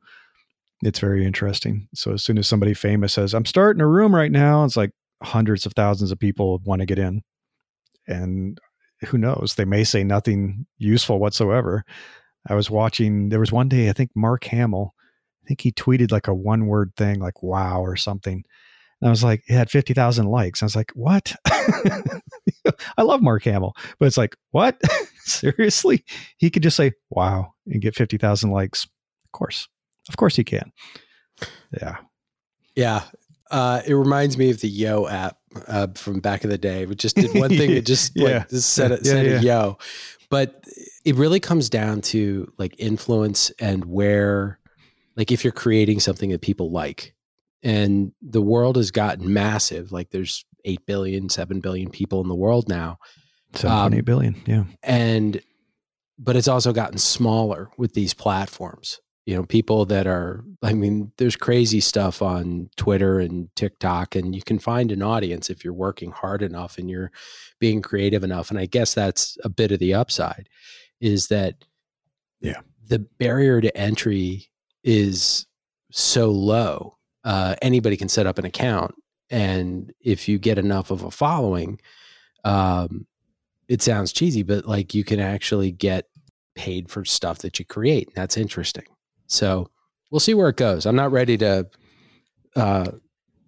It's 0.82 1.00
very 1.00 1.26
interesting. 1.26 1.88
So 1.94 2.12
as 2.12 2.22
soon 2.22 2.38
as 2.38 2.46
somebody 2.46 2.74
famous 2.74 3.14
says, 3.14 3.34
"I'm 3.34 3.46
starting 3.46 3.80
a 3.82 3.88
room 3.88 4.14
right 4.14 4.32
now," 4.32 4.64
it's 4.64 4.76
like 4.76 4.92
hundreds 5.22 5.66
of 5.66 5.72
thousands 5.74 6.12
of 6.12 6.18
people 6.18 6.60
want 6.64 6.80
to 6.80 6.86
get 6.86 6.98
in, 6.98 7.22
and 8.06 8.60
who 9.06 9.18
knows? 9.18 9.54
They 9.56 9.64
may 9.64 9.84
say 9.84 10.04
nothing 10.04 10.66
useful 10.78 11.18
whatsoever. 11.18 11.84
I 12.48 12.54
was 12.54 12.70
watching. 12.70 13.28
There 13.30 13.40
was 13.40 13.52
one 13.52 13.68
day, 13.68 13.88
I 13.88 13.92
think 13.92 14.10
Mark 14.14 14.44
Hamill. 14.44 14.94
I 15.44 15.48
think 15.48 15.60
he 15.60 15.72
tweeted 15.72 16.10
like 16.10 16.26
a 16.28 16.34
one 16.34 16.66
word 16.66 16.92
thing, 16.96 17.20
like 17.20 17.42
"wow" 17.42 17.80
or 17.82 17.96
something. 17.96 18.44
And 19.00 19.08
I 19.08 19.10
was 19.10 19.22
like, 19.24 19.42
it 19.48 19.54
had 19.54 19.70
fifty 19.70 19.92
thousand 19.94 20.26
likes. 20.26 20.62
I 20.62 20.66
was 20.66 20.76
like, 20.76 20.90
what? 20.94 21.34
I 22.96 23.02
love 23.02 23.22
Mark 23.22 23.44
Hamill, 23.44 23.74
but 23.98 24.06
it's 24.06 24.16
like, 24.16 24.36
what? 24.50 24.80
Seriously? 25.24 26.04
He 26.38 26.50
could 26.50 26.62
just 26.62 26.76
say, 26.76 26.92
wow, 27.10 27.52
and 27.66 27.80
get 27.82 27.94
50,000 27.94 28.50
likes. 28.50 28.84
Of 29.24 29.32
course. 29.32 29.68
Of 30.08 30.16
course 30.16 30.36
he 30.36 30.44
can. 30.44 30.72
Yeah. 31.80 31.96
Yeah. 32.76 33.02
Uh, 33.50 33.82
it 33.86 33.94
reminds 33.94 34.36
me 34.38 34.50
of 34.50 34.60
the 34.60 34.68
Yo 34.68 35.06
app 35.06 35.36
uh, 35.68 35.86
from 35.94 36.20
back 36.20 36.44
in 36.44 36.50
the 36.50 36.58
day. 36.58 36.86
We 36.86 36.94
just 36.94 37.16
did 37.16 37.34
one 37.34 37.50
thing. 37.50 37.70
It 37.76 37.86
just 37.86 38.12
Yeah. 38.14 38.38
like 38.38 38.48
just 38.50 38.70
said 38.72 38.92
it, 38.92 39.00
Yeah, 39.04 39.12
said 39.12 39.26
yeah. 39.26 39.38
a 39.38 39.40
Yo, 39.40 39.78
but 40.30 40.64
it 41.04 41.14
really 41.16 41.40
comes 41.40 41.68
down 41.70 42.00
to 42.02 42.52
like 42.58 42.74
influence 42.78 43.50
and 43.60 43.84
where, 43.84 44.58
like, 45.16 45.30
if 45.32 45.44
you're 45.44 45.52
creating 45.52 46.00
something 46.00 46.30
that 46.30 46.40
people 46.40 46.70
like, 46.70 47.14
and 47.62 48.12
the 48.20 48.42
world 48.42 48.76
has 48.76 48.90
gotten 48.90 49.32
massive. 49.32 49.92
Like, 49.92 50.10
there's 50.10 50.44
8 50.64 50.84
billion, 50.86 51.28
7 51.28 51.60
billion 51.60 51.90
people 51.90 52.20
in 52.20 52.28
the 52.28 52.34
world 52.34 52.68
now, 52.68 52.98
7.8 53.52 53.98
Um, 53.98 54.04
billion. 54.04 54.36
Yeah. 54.46 54.64
and 54.82 55.40
but 56.18 56.36
it's 56.36 56.48
also 56.48 56.72
gotten 56.72 56.98
smaller 56.98 57.70
with 57.76 57.92
these 57.94 58.14
platforms 58.14 59.00
you 59.26 59.34
know 59.34 59.44
people 59.44 59.84
that 59.86 60.06
are 60.06 60.44
i 60.62 60.72
mean 60.72 61.10
there's 61.16 61.36
crazy 61.36 61.80
stuff 61.80 62.20
on 62.22 62.68
twitter 62.76 63.18
and 63.20 63.48
tiktok 63.56 64.14
and 64.14 64.34
you 64.34 64.42
can 64.42 64.58
find 64.58 64.92
an 64.92 65.02
audience 65.02 65.48
if 65.50 65.64
you're 65.64 65.72
working 65.72 66.10
hard 66.10 66.42
enough 66.42 66.76
and 66.78 66.90
you're 66.90 67.10
being 67.58 67.80
creative 67.80 68.22
enough 68.24 68.50
and 68.50 68.58
i 68.58 68.66
guess 68.66 68.94
that's 68.94 69.38
a 69.44 69.48
bit 69.48 69.72
of 69.72 69.78
the 69.78 69.94
upside 69.94 70.48
is 71.00 71.28
that 71.28 71.54
Yeah. 72.40 72.60
the 72.86 72.98
barrier 72.98 73.60
to 73.60 73.74
entry 73.76 74.48
is 74.82 75.46
so 75.90 76.30
low 76.30 76.96
uh, 77.24 77.54
anybody 77.62 77.96
can 77.96 78.08
set 78.08 78.26
up 78.26 78.38
an 78.38 78.44
account 78.44 78.94
and 79.30 79.94
if 80.00 80.28
you 80.28 80.38
get 80.38 80.58
enough 80.58 80.90
of 80.90 81.02
a 81.02 81.10
following 81.10 81.80
um, 82.44 83.06
it 83.68 83.80
sounds 83.80 84.12
cheesy, 84.12 84.42
but 84.42 84.66
like 84.66 84.94
you 84.94 85.04
can 85.04 85.18
actually 85.18 85.72
get 85.72 86.08
paid 86.54 86.90
for 86.90 87.02
stuff 87.06 87.38
that 87.38 87.58
you 87.58 87.64
create. 87.64 88.08
And 88.08 88.14
that's 88.14 88.36
interesting. 88.36 88.84
So 89.26 89.70
we'll 90.10 90.20
see 90.20 90.34
where 90.34 90.48
it 90.48 90.56
goes. 90.56 90.86
I'm 90.86 90.96
not 90.96 91.12
ready 91.12 91.36
to 91.38 91.66
uh, 92.56 92.90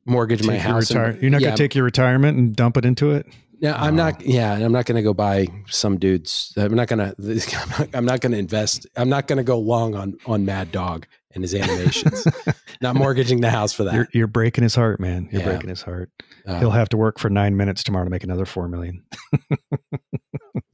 mortgage 0.05 0.43
my 0.47 0.55
Take 0.55 0.63
your 0.65 0.73
house. 0.73 0.91
and- 0.91 1.23
You're 1.23 1.31
not 1.31 1.41
yeah, 1.41 1.49
going 1.49 1.57
to 1.57 1.63
take 1.63 1.75
your 1.75 1.85
retirement 1.85 2.39
and 2.39 2.55
dump 2.57 2.77
it 2.77 2.85
into 2.85 3.13
it? 3.13 3.27
no, 3.61 3.73
I'm 3.73 3.95
Oh. 3.95 3.97
not. 3.97 4.21
Yeah, 4.27 4.53
I'm 4.53 4.73
not 4.73 4.85
going 4.87 4.97
to 4.97 5.03
go 5.03 5.15
buy 5.15 5.47
some 5.69 5.99
dudes. 5.99 6.53
I'm 6.57 6.75
not 6.75 6.89
going 6.89 6.99
to. 7.21 7.57
I'm 7.63 7.69
not, 7.71 7.89
I'm 7.95 8.05
not 8.05 8.21
going 8.21 8.33
to 8.33 8.39
invest. 8.39 8.87
I'm 8.97 9.09
not 9.09 9.27
going 9.27 9.39
to 9.39 9.45
go 9.45 9.59
long 9.59 9.95
on 9.95 10.17
on 10.27 10.45
Mad 10.45 10.73
Dog 10.73 11.07
and 11.35 11.43
his 11.45 11.55
animations. 11.55 12.27
not 12.81 12.97
mortgaging 12.97 13.41
the 13.43 13.51
house 13.51 13.73
for 13.73 13.85
that. 13.85 13.95
You're, 13.95 14.09
you're 14.13 14.27
breaking 14.27 14.63
his 14.63 14.75
heart, 14.75 15.01
man. 15.01 15.29
You're 15.31 15.43
Yeah. 15.43 15.49
breaking 15.49 15.69
his 15.71 15.83
heart. 15.83 16.11
Uh, 16.47 16.59
He'll 16.61 16.71
have 16.71 16.89
to 16.91 16.97
work 16.97 17.19
for 17.19 17.29
nine 17.31 17.57
minutes 17.57 17.83
tomorrow 17.83 18.05
to 18.05 18.11
make 18.11 18.25
another 18.25 18.45
four 18.47 18.69
million. 18.69 19.03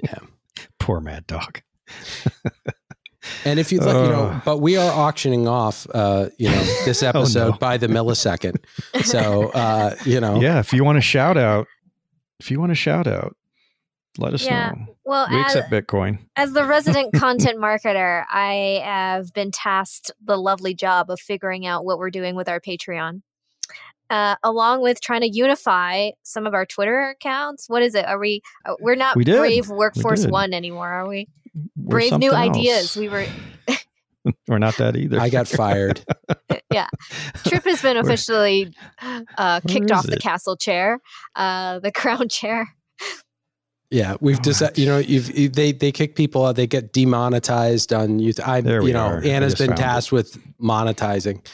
Yeah. 0.02 0.18
Poor 0.80 1.00
mad 1.00 1.26
dog. 1.28 1.60
And 3.44 3.58
if 3.58 3.72
you'd 3.72 3.82
like, 3.82 3.94
you 3.94 4.10
know, 4.12 4.40
but 4.44 4.58
we 4.58 4.76
are 4.76 4.90
auctioning 4.92 5.46
off, 5.48 5.86
uh, 5.94 6.28
you 6.38 6.48
know, 6.48 6.62
this 6.84 7.02
episode 7.02 7.40
Oh, 7.46 7.50
no. 7.50 7.56
by 7.58 7.76
the 7.76 7.86
millisecond. 7.88 8.56
So, 9.04 9.50
uh, 9.50 9.94
you 10.04 10.20
know, 10.20 10.40
Yeah. 10.40 10.58
If 10.60 10.72
you 10.72 10.84
want 10.84 10.96
to 10.96 11.00
shout 11.02 11.36
out, 11.36 11.66
if 12.40 12.50
you 12.50 12.58
want 12.60 12.70
to 12.70 12.76
shout 12.76 13.06
out, 13.06 13.36
let 14.18 14.34
us 14.34 14.44
Yeah. 14.44 14.70
know. 14.70 14.86
Well, 15.04 15.26
We 15.30 15.36
as, 15.40 15.56
accept 15.56 15.70
Bitcoin. 15.72 16.18
as 16.36 16.52
the 16.52 16.64
resident 16.64 17.12
content 17.14 17.58
marketer, 17.58 18.24
I 18.30 18.80
have 18.84 19.32
been 19.32 19.50
tasked 19.50 20.10
the 20.24 20.36
lovely 20.36 20.74
job 20.74 21.10
of 21.10 21.18
figuring 21.20 21.66
out 21.66 21.84
what 21.84 21.98
we're 21.98 22.10
doing 22.10 22.34
with 22.36 22.48
our 22.48 22.60
Patreon. 22.60 23.22
Uh, 24.10 24.36
along 24.42 24.82
with 24.82 25.00
trying 25.00 25.22
to 25.22 25.28
unify 25.30 26.10
some 26.22 26.46
of 26.46 26.52
our 26.52 26.66
Twitter 26.66 27.08
accounts. 27.08 27.70
What 27.70 27.82
is 27.82 27.94
it? 27.94 28.04
Are 28.04 28.18
we? 28.18 28.42
Uh, 28.66 28.74
we're 28.78 28.94
not 28.94 29.16
We. 29.16 29.24
Brave 29.24 29.68
Workforce 29.70 30.22
did. 30.22 30.30
One 30.30 30.52
anymore, 30.52 30.86
are 30.88 31.08
we? 31.08 31.28
We're 31.76 31.90
Brave 31.98 32.18
new 32.18 32.30
something 32.30 32.50
ideas. 32.50 32.96
We 32.96 33.08
were. 33.08 33.26
We're 34.48 34.58
not 34.58 34.76
that 34.76 34.96
either. 34.96 35.18
I 35.20 35.28
got 35.28 35.48
fired. 35.48 36.04
Yeah, 36.72 36.86
Trip 37.44 37.64
has 37.64 37.82
been 37.82 37.98
officially 37.98 38.74
uh, 39.36 39.60
kicked 39.68 39.86
is 39.86 39.90
off 39.90 40.06
the 40.06 40.16
castle 40.16 40.56
chair, 40.56 41.00
uh, 41.36 41.80
the 41.80 41.92
crown 41.94 42.30
chair. 42.30 42.66
Yeah, 43.90 44.16
we've 44.22 44.38
Oh, 44.38 44.42
just 44.42 44.78
you 44.78 44.86
know 44.86 44.96
you've 44.96 45.36
you- 45.38 45.50
they 45.50 45.72
they 45.72 45.92
kick 45.92 46.16
people 46.16 46.46
out. 46.46 46.56
They 46.56 46.66
get 46.66 46.94
demonetized 46.94 47.92
on 47.92 48.20
YouTube. 48.20 48.46
I 48.48 48.62
There 48.62 48.80
we 48.80 48.88
you 48.88 48.94
know 48.94 49.04
are. 49.04 49.22
I 49.22 49.26
Anna's 49.28 49.52
just 49.52 49.58
been 49.60 49.68
found 49.76 49.80
it. 49.80 49.82
tasked 49.82 50.12
with 50.12 50.38
monetizing. 50.58 51.46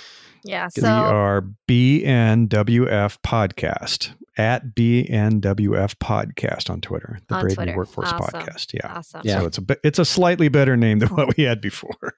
Yeah. 0.44 0.68
so 0.68 0.82
we 0.82 0.88
are 0.88 1.42
BNWF 1.68 3.18
Podcast 3.26 4.10
at 4.38 4.74
BNWF 4.74 5.96
Podcast 5.96 6.70
on 6.70 6.80
Twitter, 6.80 7.18
the 7.28 7.34
On 7.34 7.40
Brave 7.42 7.56
Twitter. 7.56 7.72
New 7.72 7.76
Workforce 7.76 8.12
Awesome. 8.12 8.40
Podcast. 8.40 8.72
Yeah. 8.72 8.92
awesome. 8.94 9.20
Yeah. 9.24 9.40
So 9.40 9.46
it's 9.46 9.58
a 9.58 9.62
it's 9.84 9.98
a 9.98 10.04
slightly 10.04 10.48
better 10.48 10.76
name 10.76 11.00
than 11.00 11.08
what 11.10 11.36
we 11.36 11.42
had 11.44 11.60
before. 11.60 12.14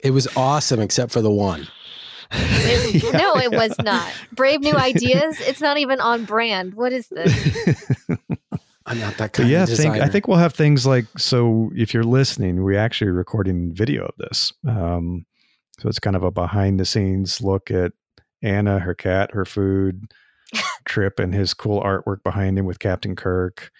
It 0.00 0.10
was 0.12 0.28
awesome 0.36 0.80
except 0.80 1.10
for 1.12 1.20
the 1.22 1.30
one. 1.30 1.62
It- 2.30 3.02
Yeah, 3.02 3.10
no, 3.12 3.34
it 3.36 3.52
yeah. 3.52 3.58
was 3.58 3.74
not. 3.82 4.12
Brave 4.32 4.60
new 4.60 4.74
ideas. 4.76 5.40
It's 5.40 5.60
not 5.60 5.78
even 5.78 6.00
on 6.00 6.24
brand. 6.24 6.74
What 6.74 6.92
is 6.92 7.08
this? 7.08 7.32
I'm 8.86 8.98
not 9.00 9.16
that 9.18 9.32
But 9.32 9.32
kind 9.34 9.48
yeah, 9.50 9.62
of 9.64 9.68
think, 9.68 9.76
designer. 9.78 10.02
I 10.04 10.08
think 10.08 10.28
we'll 10.28 10.38
have 10.38 10.54
things 10.54 10.86
like 10.86 11.06
so. 11.18 11.70
If 11.74 11.92
you're 11.92 12.04
listening, 12.04 12.62
we're 12.62 12.78
actually 12.78 13.10
recording 13.10 13.74
video 13.74 14.04
of 14.06 14.14
this. 14.18 14.52
Um, 14.66 15.26
so 15.78 15.88
it's 15.88 15.98
kind 15.98 16.16
of 16.16 16.22
a 16.22 16.30
behind 16.30 16.80
the 16.80 16.84
scenes 16.86 17.40
look 17.42 17.70
at 17.70 17.92
Anna, 18.42 18.78
her 18.78 18.94
cat, 18.94 19.32
her 19.32 19.44
food, 19.44 20.10
Trip, 20.88 21.18
and 21.20 21.34
his 21.34 21.54
cool 21.54 21.80
artwork 21.82 22.22
behind 22.22 22.58
him 22.58 22.66
with 22.66 22.78
Captain 22.78 23.14
Kirk. 23.14 23.70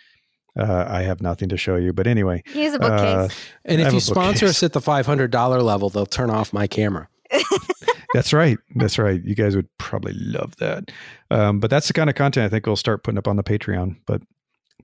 Uh, 0.58 0.84
I 0.88 1.02
have 1.02 1.20
nothing 1.20 1.48
to 1.50 1.56
show 1.56 1.76
you, 1.76 1.92
but 1.92 2.06
anyway, 2.06 2.42
Here's 2.46 2.74
a 2.74 2.82
uh, 2.82 3.24
bookcase. 3.26 3.38
and 3.64 3.80
if 3.80 3.92
you 3.92 4.00
sponsor 4.00 4.46
bookcase. 4.46 4.50
us 4.50 4.62
at 4.62 4.72
the 4.72 4.80
five 4.80 5.06
hundred 5.06 5.30
dollar 5.30 5.62
level, 5.62 5.88
they'll 5.90 6.06
turn 6.06 6.30
off 6.30 6.52
my 6.52 6.66
camera. 6.66 7.08
that's 8.14 8.32
right. 8.32 8.58
That's 8.74 8.98
right. 8.98 9.22
You 9.22 9.34
guys 9.34 9.54
would 9.54 9.68
probably 9.78 10.14
love 10.14 10.56
that. 10.56 10.90
Um, 11.30 11.60
but 11.60 11.70
that's 11.70 11.86
the 11.86 11.92
kind 11.92 12.10
of 12.10 12.16
content 12.16 12.46
I 12.46 12.48
think 12.48 12.66
we'll 12.66 12.76
start 12.76 13.04
putting 13.04 13.18
up 13.18 13.28
on 13.28 13.36
the 13.36 13.42
Patreon. 13.44 13.96
But 14.06 14.22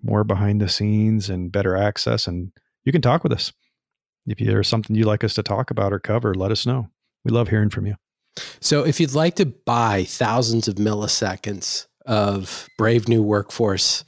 more 0.03 0.23
behind 0.23 0.61
the 0.61 0.69
scenes 0.69 1.31
and 1.31 1.51
better 1.51 1.77
access, 1.77 2.27
and 2.27 2.53
you 2.85 2.93
can 2.93 3.03
talk 3.03 3.23
with 3.23 3.33
us. 3.33 3.53
If 4.27 4.39
there's 4.39 4.69
something 4.69 4.95
you'd 4.95 5.07
like 5.07 5.25
us 5.25 5.35
to 5.35 5.43
talk 5.43 5.71
about 5.71 5.93
or 5.93 5.99
cover, 5.99 6.35
let 6.35 6.51
us 6.51 6.65
know. 6.65 6.89
We 7.25 7.31
love 7.31 7.49
hearing 7.49 7.71
from 7.71 7.87
you. 7.87 7.97
So 8.61 8.85
if 8.85 9.01
you'd 9.01 9.15
like 9.15 9.37
to 9.37 9.47
buy 9.47 10.05
thousands 10.05 10.69
of 10.69 10.77
milliseconds 10.77 11.87
of 12.07 12.69
Brave 12.79 13.09
New 13.09 13.23
Workforce 13.23 14.05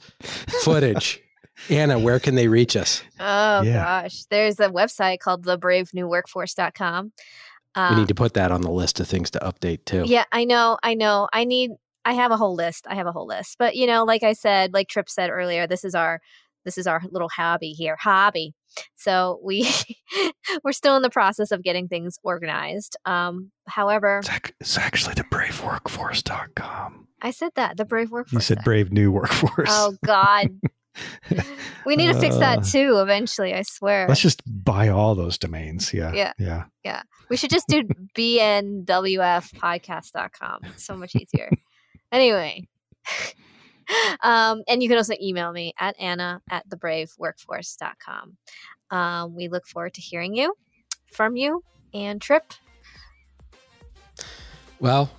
footage 0.61 1.21
Anna, 1.69 1.97
where 1.97 2.19
can 2.19 2.35
they 2.35 2.47
reach 2.47 2.75
us? 2.75 3.03
Oh 3.19 3.61
Yeah. 3.63 3.83
gosh, 4.03 4.25
there's 4.29 4.59
a 4.59 4.69
website 4.69 5.19
called 5.19 5.45
thebravenewworkforce.com. 5.45 7.11
Uh, 7.75 7.87
We 7.89 7.99
need 7.99 8.07
to 8.07 8.15
put 8.15 8.33
that 8.35 8.51
on 8.51 8.61
the 8.61 8.71
list 8.71 8.99
of 8.99 9.07
things 9.07 9.31
to 9.31 9.39
update 9.39 9.85
too. 9.85 10.03
Yeah, 10.05 10.23
I 10.31 10.45
know, 10.45 10.77
I 10.83 10.93
know. 10.93 11.27
I 11.33 11.43
need 11.45 11.71
I 12.05 12.13
have 12.13 12.31
a 12.31 12.37
whole 12.37 12.55
list. 12.55 12.85
I 12.87 12.95
have 12.95 13.05
a 13.07 13.11
whole 13.11 13.27
list. 13.27 13.57
But 13.59 13.75
you 13.75 13.85
know, 13.85 14.03
like 14.05 14.23
I 14.23 14.33
said, 14.33 14.73
like 14.73 14.87
Trip 14.87 15.09
said 15.09 15.29
earlier, 15.29 15.67
this 15.67 15.83
is 15.83 15.93
our 15.93 16.21
this 16.63 16.77
is 16.77 16.87
our 16.87 17.01
little 17.11 17.29
hobby 17.29 17.71
here. 17.71 17.97
Hobby. 17.99 18.53
So 18.95 19.39
we 19.43 19.67
we're 20.63 20.71
still 20.71 20.95
in 20.95 21.01
the 21.01 21.09
process 21.09 21.51
of 21.51 21.63
getting 21.63 21.87
things 21.87 22.17
organized. 22.23 22.95
Um 23.05 23.51
however, 23.67 24.19
It's, 24.19 24.29
ac- 24.29 24.53
it's 24.59 24.77
actually 24.77 25.15
the 25.15 25.23
braveworkforce.com. 25.25 27.07
I 27.21 27.31
said 27.31 27.51
that, 27.55 27.77
the 27.77 27.85
Brave 27.85 28.11
Workforce. 28.11 28.33
You 28.33 28.41
said 28.55 28.63
brave 28.63 28.91
new 28.91 29.11
workforce. 29.11 29.69
Oh 29.71 29.95
God. 30.05 30.59
we 31.85 31.95
need 31.95 32.11
to 32.13 32.19
fix 32.19 32.35
Uh, 32.35 32.39
that 32.39 32.63
too 32.63 32.97
eventually, 32.99 33.53
I 33.53 33.61
swear. 33.63 34.07
Let's 34.07 34.21
just 34.21 34.41
buy 34.45 34.89
all 34.89 35.13
those 35.15 35.37
domains. 35.37 35.93
Yeah. 35.93 36.33
Yeah. 36.39 36.63
Yeah. 36.83 37.03
We 37.29 37.37
should 37.37 37.49
just 37.51 37.67
do 37.67 37.83
bnwfpodcast.com. 38.17 40.59
It's 40.65 40.85
so 40.85 40.95
much 40.97 41.15
easier. 41.15 41.49
anyway. 42.11 42.67
Um, 44.23 44.63
and 44.67 44.81
you 44.81 44.89
can 44.89 44.97
also 44.97 45.13
email 45.21 45.51
me 45.51 45.73
at 45.79 45.95
anna 45.99 46.41
at 46.49 46.67
thebraveworkforce.com. 46.69 48.37
Um, 48.89 49.35
we 49.35 49.47
look 49.47 49.67
forward 49.67 49.93
to 49.95 50.01
hearing 50.01 50.35
you 50.35 50.53
from 51.05 51.35
you 51.35 51.63
and 51.93 52.21
Trip. 52.21 52.53
Well, 54.79 55.09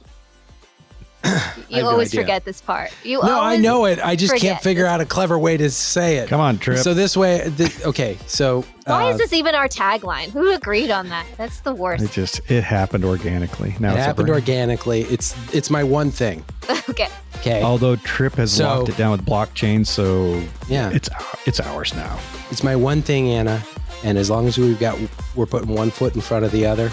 You 1.69 1.77
have 1.77 1.85
no 1.85 1.91
always 1.91 2.15
forget 2.15 2.47
this 2.47 2.63
part. 2.63 2.91
You 3.05 3.21
no, 3.23 3.43
I 3.43 3.59
know 3.59 3.85
it. 3.85 3.99
I 4.03 4.17
just 4.17 4.37
can't 4.37 4.61
figure 4.63 4.87
out 4.87 5.03
a 5.03 5.05
clever 5.05 5.39
way 5.39 5.59
to 5.59 5.69
say 5.71 6.17
it. 6.17 6.29
Come 6.29 6.41
on, 6.41 6.57
Trip. 6.59 6.79
So 6.79 6.95
this 6.95 7.15
way, 7.15 7.53
th- 7.59 7.85
okay. 7.85 8.17
So 8.27 8.65
Why 8.87 9.09
uh, 9.09 9.11
is 9.11 9.19
this 9.19 9.35
even 9.35 9.55
our 9.55 9.69
tagline? 9.69 10.31
Who 10.31 10.51
agreed 10.53 10.91
on 10.91 11.11
that? 11.11 11.27
That's 11.37 11.61
the 11.61 11.75
worst. 11.75 12.03
it 12.03 12.11
just 12.11 12.41
it 12.51 12.65
happened 12.65 13.05
organically. 13.05 13.75
Now 13.81 13.91
it 13.91 13.97
it's 13.97 14.07
happened 14.07 14.31
organically. 14.31 15.03
It's 15.03 15.35
it's 15.55 15.69
my 15.69 15.85
one 15.85 16.11
thing. 16.11 16.43
okay. 16.89 17.09
Okay. 17.37 17.63
Although 17.63 17.97
Trip 17.97 18.35
has 18.37 18.53
So- 18.53 18.65
locked 18.65 18.89
it 18.89 18.97
down 18.97 19.13
with 19.13 19.27
blockchain, 19.27 19.87
so 19.87 20.43
yeah. 20.69 20.89
it's 20.91 21.11
it's 21.45 21.61
ours 21.61 21.95
now. 21.95 22.19
It's 22.51 22.63
my 22.63 22.77
one 22.77 23.03
thing, 23.03 23.29
Anna. 23.31 23.63
And 24.05 24.17
as 24.17 24.31
long 24.31 24.47
as 24.47 24.57
we've 24.57 24.79
got 24.81 24.99
we're 25.35 25.47
putting 25.47 25.75
one 25.75 25.91
foot 25.91 26.15
in 26.15 26.23
front 26.23 26.47
of 26.47 26.53
the 26.53 26.65
other, 26.65 26.91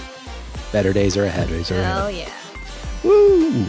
better 0.73 0.91
days 0.91 1.15
are 1.15 1.23
ahead. 1.23 1.47
Days 1.47 1.71
are 1.71 1.79
ahead. 1.79 1.97
Oh 2.03 2.07
yeah. 2.09 2.31
Woo! 3.03 3.65